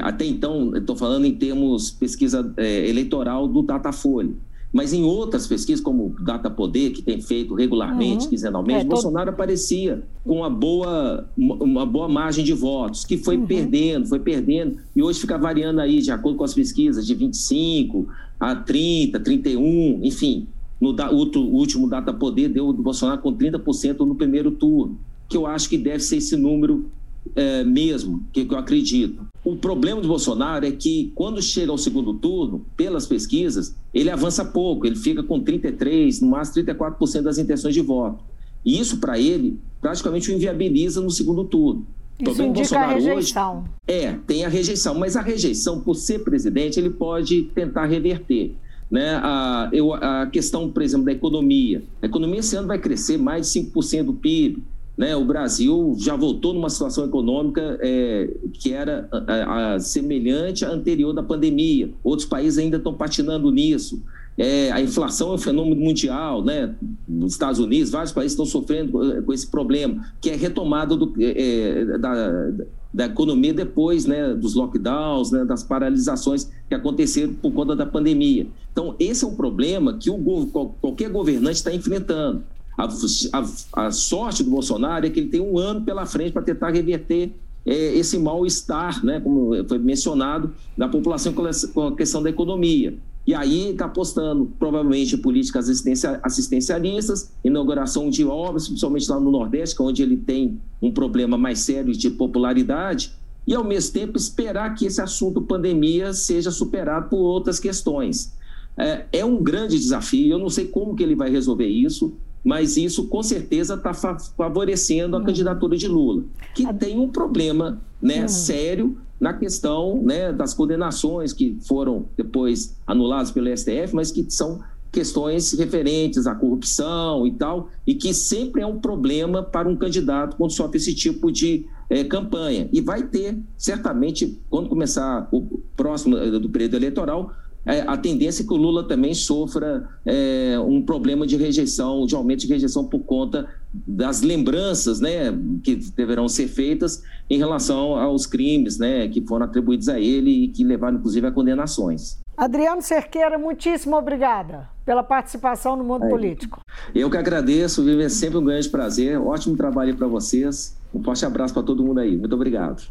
até 0.00 0.24
então, 0.24 0.74
estou 0.76 0.96
falando 0.96 1.26
em 1.26 1.34
termos 1.34 1.90
pesquisa 1.90 2.52
eleitoral 2.58 3.46
do 3.46 3.62
Datafolha. 3.62 4.34
Mas 4.72 4.92
em 4.92 5.02
outras 5.02 5.46
pesquisas, 5.46 5.82
como 5.82 6.14
Data 6.20 6.50
Poder, 6.50 6.90
que 6.90 7.00
tem 7.00 7.20
feito 7.22 7.54
regularmente, 7.54 8.24
uhum. 8.24 8.30
quinzenalmente, 8.30 8.80
é, 8.80 8.84
Bolsonaro 8.84 9.30
aparecia 9.30 10.02
com 10.24 10.36
uma 10.36 10.50
boa, 10.50 11.28
uma 11.36 11.86
boa 11.86 12.06
margem 12.06 12.44
de 12.44 12.52
votos, 12.52 13.04
que 13.04 13.16
foi 13.16 13.38
uhum. 13.38 13.46
perdendo, 13.46 14.06
foi 14.06 14.20
perdendo, 14.20 14.76
e 14.94 15.02
hoje 15.02 15.20
fica 15.20 15.38
variando 15.38 15.80
aí, 15.80 16.00
de 16.02 16.10
acordo 16.10 16.36
com 16.36 16.44
as 16.44 16.52
pesquisas, 16.52 17.06
de 17.06 17.14
25 17.14 18.08
a 18.38 18.54
30, 18.54 19.18
31, 19.20 20.00
enfim. 20.02 20.46
No 20.78 20.92
da, 20.92 21.10
o 21.10 21.16
último 21.16 21.88
Data 21.88 22.12
Poder 22.12 22.48
deu 22.48 22.72
do 22.72 22.82
Bolsonaro 22.82 23.20
com 23.20 23.34
30% 23.34 24.00
no 24.00 24.14
primeiro 24.14 24.50
turno, 24.50 24.98
que 25.28 25.36
eu 25.36 25.46
acho 25.46 25.68
que 25.68 25.78
deve 25.78 26.00
ser 26.00 26.18
esse 26.18 26.36
número 26.36 26.90
é, 27.34 27.64
mesmo, 27.64 28.24
que, 28.32 28.44
que 28.44 28.54
eu 28.54 28.58
acredito. 28.58 29.26
O 29.44 29.56
problema 29.56 30.00
do 30.00 30.08
Bolsonaro 30.08 30.66
é 30.66 30.70
que, 30.70 31.12
quando 31.14 31.40
chega 31.40 31.70
ao 31.70 31.78
segundo 31.78 32.14
turno, 32.14 32.66
pelas 32.76 33.06
pesquisas, 33.06 33.74
ele 33.94 34.10
avança 34.10 34.44
pouco, 34.44 34.86
ele 34.86 34.96
fica 34.96 35.22
com 35.22 35.42
33%, 35.42 36.20
no 36.20 36.28
máximo 36.28 36.64
34% 36.66 37.22
das 37.22 37.38
intenções 37.38 37.74
de 37.74 37.80
voto. 37.80 38.22
E 38.64 38.78
isso, 38.78 38.98
para 38.98 39.18
ele, 39.18 39.58
praticamente 39.80 40.30
o 40.30 40.34
inviabiliza 40.34 41.00
no 41.00 41.10
segundo 41.10 41.44
turno. 41.44 41.86
Isso 42.20 42.42
indica 42.42 42.52
Bolsonaro 42.52 42.90
a 42.90 42.94
rejeição. 42.94 43.58
Hoje, 43.60 43.70
é, 43.86 44.12
tem 44.26 44.44
a 44.44 44.48
rejeição, 44.48 44.98
mas 44.98 45.16
a 45.16 45.22
rejeição, 45.22 45.80
por 45.80 45.94
ser 45.94 46.24
presidente, 46.24 46.78
ele 46.78 46.90
pode 46.90 47.44
tentar 47.54 47.86
reverter. 47.86 48.54
Né? 48.90 49.20
A, 49.22 49.68
eu, 49.72 49.94
a 49.94 50.26
questão, 50.26 50.68
por 50.68 50.82
exemplo, 50.82 51.06
da 51.06 51.12
economia. 51.12 51.82
A 52.02 52.06
economia 52.06 52.40
esse 52.40 52.56
ano 52.56 52.66
vai 52.66 52.78
crescer 52.78 53.18
mais 53.18 53.52
de 53.52 53.60
5% 53.60 54.04
do 54.04 54.14
PIB 54.14 54.62
né, 54.98 55.14
o 55.14 55.24
Brasil 55.24 55.94
já 55.96 56.16
voltou 56.16 56.52
numa 56.52 56.68
situação 56.68 57.04
econômica 57.04 57.78
é, 57.80 58.28
que 58.52 58.72
era 58.72 59.08
a, 59.12 59.74
a, 59.74 59.80
semelhante 59.80 60.64
à 60.64 60.70
anterior 60.70 61.12
da 61.12 61.22
pandemia. 61.22 61.88
Outros 62.02 62.26
países 62.26 62.58
ainda 62.58 62.78
estão 62.78 62.92
patinando 62.92 63.48
nisso. 63.52 64.02
É, 64.36 64.72
a 64.72 64.80
inflação 64.80 65.30
é 65.30 65.34
um 65.34 65.38
fenômeno 65.38 65.80
mundial, 65.80 66.44
né? 66.44 66.74
Nos 67.08 67.32
Estados 67.32 67.60
Unidos, 67.60 67.90
vários 67.90 68.12
países 68.12 68.32
estão 68.32 68.44
sofrendo 68.46 69.22
com, 69.22 69.32
esse 69.32 69.46
problema, 69.46 70.12
que 70.20 70.30
é 70.30 70.34
retomada 70.34 70.96
é, 71.20 71.40
é 71.40 71.98
da, 71.98 72.50
da 72.92 73.06
economia 73.06 73.54
depois 73.54 74.04
né, 74.04 74.34
dos 74.34 74.54
lockdowns, 74.54 75.30
né, 75.30 75.44
das 75.44 75.62
paralisações 75.62 76.50
que 76.68 76.74
aconteceram 76.74 77.34
por 77.34 77.52
conta 77.52 77.76
da 77.76 77.86
pandemia. 77.86 78.48
Então, 78.72 78.96
esse 78.98 79.24
é 79.24 79.28
um 79.28 79.34
problema 79.34 79.96
que 79.96 80.10
o, 80.10 80.46
qualquer 80.80 81.10
governante 81.10 81.56
está 81.56 81.72
enfrentando. 81.72 82.42
A, 82.78 82.84
a, 82.84 83.86
a, 83.86 83.90
sorte 83.90 84.44
do 84.44 84.50
Bolsonaro 84.50 85.04
é 85.04 85.10
que 85.10 85.18
ele 85.18 85.28
tem 85.28 85.40
um 85.40 85.58
ano 85.58 85.82
pela 85.82 86.06
frente 86.06 86.30
para 86.30 86.42
tentar 86.42 86.70
reverter 86.70 87.32
é, 87.66 87.94
esse 87.96 88.16
mal-estar, 88.16 89.04
né, 89.04 89.18
como 89.18 89.50
foi 89.68 89.78
mencionado, 89.78 90.54
da 90.76 90.88
população 90.88 91.34
com 91.34 91.88
a 91.88 91.96
questão 91.96 92.22
da 92.22 92.30
economia. 92.30 92.96
E 93.26 93.34
aí 93.34 93.72
está 93.72 93.86
apostando 93.86 94.50
provavelmente 94.58 95.16
em 95.16 95.18
políticas 95.18 95.68
assistencia, 95.68 96.20
assistencialistas, 96.22 97.30
inauguração 97.44 98.08
de 98.08 98.24
obras, 98.24 98.68
principalmente 98.68 99.10
lá 99.10 99.20
no 99.20 99.30
Nordeste, 99.30 99.76
é 99.78 99.84
onde 99.84 100.02
ele 100.02 100.16
tem 100.16 100.58
um 100.80 100.90
problema 100.90 101.36
mais 101.36 101.58
sério 101.58 101.92
de 101.92 102.08
popularidade, 102.10 103.12
e 103.46 103.54
ao 103.54 103.64
mesmo 103.64 103.92
tempo 103.92 104.16
esperar 104.16 104.74
que 104.74 104.86
esse 104.86 105.02
assunto 105.02 105.42
pandemia 105.42 106.12
seja 106.12 106.50
superado 106.50 107.08
por 107.08 107.18
outras 107.18 107.58
questões. 107.58 108.32
É, 108.78 109.04
é 109.12 109.24
um 109.24 109.42
grande 109.42 109.78
desafio, 109.78 110.32
eu 110.32 110.38
não 110.38 110.48
sei 110.48 110.66
como 110.66 110.94
que 110.94 111.02
ele 111.02 111.16
vai 111.16 111.28
resolver 111.28 111.66
isso, 111.66 112.14
mas 112.48 112.78
isso 112.78 113.08
com 113.08 113.22
certeza 113.22 113.74
está 113.74 113.92
favorecendo 113.92 115.14
a 115.14 115.20
hum. 115.20 115.24
candidatura 115.24 115.76
de 115.76 115.86
Lula, 115.86 116.24
que 116.54 116.64
tem 116.72 116.98
um 116.98 117.06
problema 117.06 117.78
né, 118.00 118.26
sério 118.26 118.96
na 119.20 119.34
questão 119.34 120.02
né, 120.02 120.32
das 120.32 120.54
condenações 120.54 121.34
que 121.34 121.58
foram 121.68 122.06
depois 122.16 122.74
anuladas 122.86 123.30
pelo 123.30 123.54
STF, 123.54 123.94
mas 123.94 124.10
que 124.10 124.24
são 124.30 124.60
questões 124.90 125.52
referentes 125.52 126.26
à 126.26 126.34
corrupção 126.34 127.26
e 127.26 127.32
tal, 127.32 127.68
e 127.86 127.94
que 127.94 128.14
sempre 128.14 128.62
é 128.62 128.66
um 128.66 128.80
problema 128.80 129.42
para 129.42 129.68
um 129.68 129.76
candidato 129.76 130.34
quando 130.38 130.52
sofre 130.52 130.78
esse 130.78 130.94
tipo 130.94 131.30
de 131.30 131.66
é, 131.90 132.02
campanha. 132.02 132.66
E 132.72 132.80
vai 132.80 133.02
ter, 133.02 133.38
certamente, 133.58 134.40
quando 134.48 134.70
começar 134.70 135.28
o 135.30 135.60
próximo 135.76 136.16
eh, 136.16 136.30
do 136.30 136.48
período 136.48 136.76
eleitoral, 136.76 137.30
é, 137.68 137.84
a 137.86 137.98
tendência 137.98 138.42
é 138.42 138.46
que 138.46 138.52
o 138.54 138.56
Lula 138.56 138.88
também 138.88 139.12
sofra 139.12 139.86
é, 140.06 140.58
um 140.58 140.80
problema 140.80 141.26
de 141.26 141.36
rejeição, 141.36 142.06
de 142.06 142.14
aumento 142.14 142.40
de 142.40 142.46
rejeição 142.46 142.82
por 142.82 143.00
conta 143.00 143.46
das 143.86 144.22
lembranças 144.22 145.00
né, 145.00 145.30
que 145.62 145.76
deverão 145.76 146.26
ser 146.30 146.48
feitas 146.48 147.02
em 147.28 147.36
relação 147.36 147.94
aos 147.94 148.24
crimes 148.24 148.78
né, 148.78 149.06
que 149.08 149.20
foram 149.20 149.44
atribuídos 149.44 149.90
a 149.90 150.00
ele 150.00 150.44
e 150.44 150.48
que 150.48 150.64
levaram, 150.64 150.96
inclusive, 150.96 151.26
a 151.26 151.30
condenações. 151.30 152.18
Adriano 152.34 152.80
Cerqueira, 152.80 153.36
muitíssimo 153.36 153.96
obrigada 153.96 154.70
pela 154.86 155.02
participação 155.02 155.76
no 155.76 155.84
mundo 155.84 156.06
é. 156.06 156.08
político. 156.08 156.62
Eu 156.94 157.10
que 157.10 157.18
agradeço, 157.18 157.84
Vivi, 157.84 158.04
é 158.04 158.08
sempre 158.08 158.38
um 158.38 158.44
grande 158.44 158.68
prazer. 158.70 159.20
Ótimo 159.20 159.56
trabalho 159.58 159.94
para 159.94 160.06
vocês. 160.06 160.77
Um 160.92 161.02
forte 161.02 161.24
abraço 161.24 161.52
para 161.52 161.62
todo 161.62 161.84
mundo 161.84 162.00
aí. 162.00 162.16
Muito 162.16 162.34
obrigado. 162.34 162.82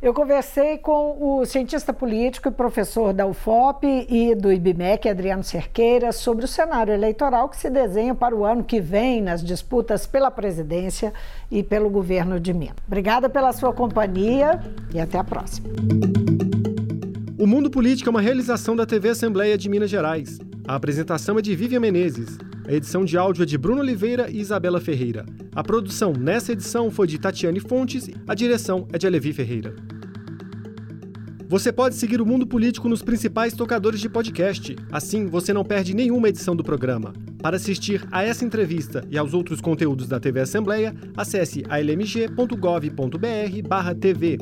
Eu 0.00 0.14
conversei 0.14 0.78
com 0.78 1.16
o 1.20 1.44
cientista 1.44 1.92
político 1.92 2.48
e 2.48 2.50
professor 2.52 3.12
da 3.12 3.26
UFOP 3.26 4.06
e 4.08 4.34
do 4.34 4.52
IBMEC, 4.52 5.08
Adriano 5.08 5.44
Cerqueira, 5.44 6.12
sobre 6.12 6.44
o 6.44 6.48
cenário 6.48 6.94
eleitoral 6.94 7.48
que 7.48 7.56
se 7.56 7.68
desenha 7.68 8.14
para 8.14 8.34
o 8.34 8.44
ano 8.44 8.64
que 8.64 8.80
vem 8.80 9.20
nas 9.20 9.44
disputas 9.44 10.06
pela 10.06 10.30
presidência 10.30 11.12
e 11.50 11.62
pelo 11.62 11.90
governo 11.90 12.40
de 12.40 12.52
Minas. 12.52 12.76
Obrigada 12.86 13.28
pela 13.28 13.52
sua 13.52 13.72
companhia 13.72 14.60
e 14.94 15.00
até 15.00 15.18
a 15.18 15.24
próxima. 15.24 15.68
O 17.38 17.46
Mundo 17.46 17.70
Político 17.70 18.08
é 18.08 18.10
uma 18.10 18.20
realização 18.20 18.74
da 18.74 18.86
TV 18.86 19.10
Assembleia 19.10 19.58
de 19.58 19.68
Minas 19.68 19.90
Gerais. 19.90 20.38
A 20.66 20.76
apresentação 20.76 21.38
é 21.38 21.42
de 21.42 21.56
Vivian 21.56 21.80
Menezes. 21.80 22.38
A 22.66 22.72
edição 22.72 23.04
de 23.04 23.18
áudio 23.18 23.42
é 23.42 23.46
de 23.46 23.58
Bruno 23.58 23.80
Oliveira 23.80 24.30
e 24.30 24.38
Isabela 24.38 24.80
Ferreira. 24.80 25.26
A 25.54 25.62
produção 25.62 26.12
nessa 26.12 26.52
edição 26.52 26.90
foi 26.90 27.08
de 27.08 27.18
Tatiane 27.18 27.58
Fontes, 27.58 28.08
a 28.28 28.34
direção 28.34 28.86
é 28.92 28.98
de 28.98 29.06
Alevi 29.06 29.32
Ferreira. 29.32 29.74
Você 31.48 31.72
pode 31.72 31.96
seguir 31.96 32.20
o 32.20 32.26
Mundo 32.26 32.46
Político 32.46 32.88
nos 32.88 33.02
principais 33.02 33.54
tocadores 33.54 34.00
de 34.00 34.08
podcast. 34.08 34.76
Assim, 34.90 35.26
você 35.26 35.52
não 35.52 35.64
perde 35.64 35.94
nenhuma 35.94 36.28
edição 36.28 36.54
do 36.54 36.62
programa. 36.62 37.12
Para 37.42 37.56
assistir 37.56 38.06
a 38.12 38.22
essa 38.22 38.44
entrevista 38.44 39.04
e 39.10 39.18
aos 39.18 39.34
outros 39.34 39.60
conteúdos 39.60 40.06
da 40.06 40.20
TV 40.20 40.38
Assembleia, 40.40 40.94
acesse 41.16 41.64
almg.gov.br/tv. 41.68 44.38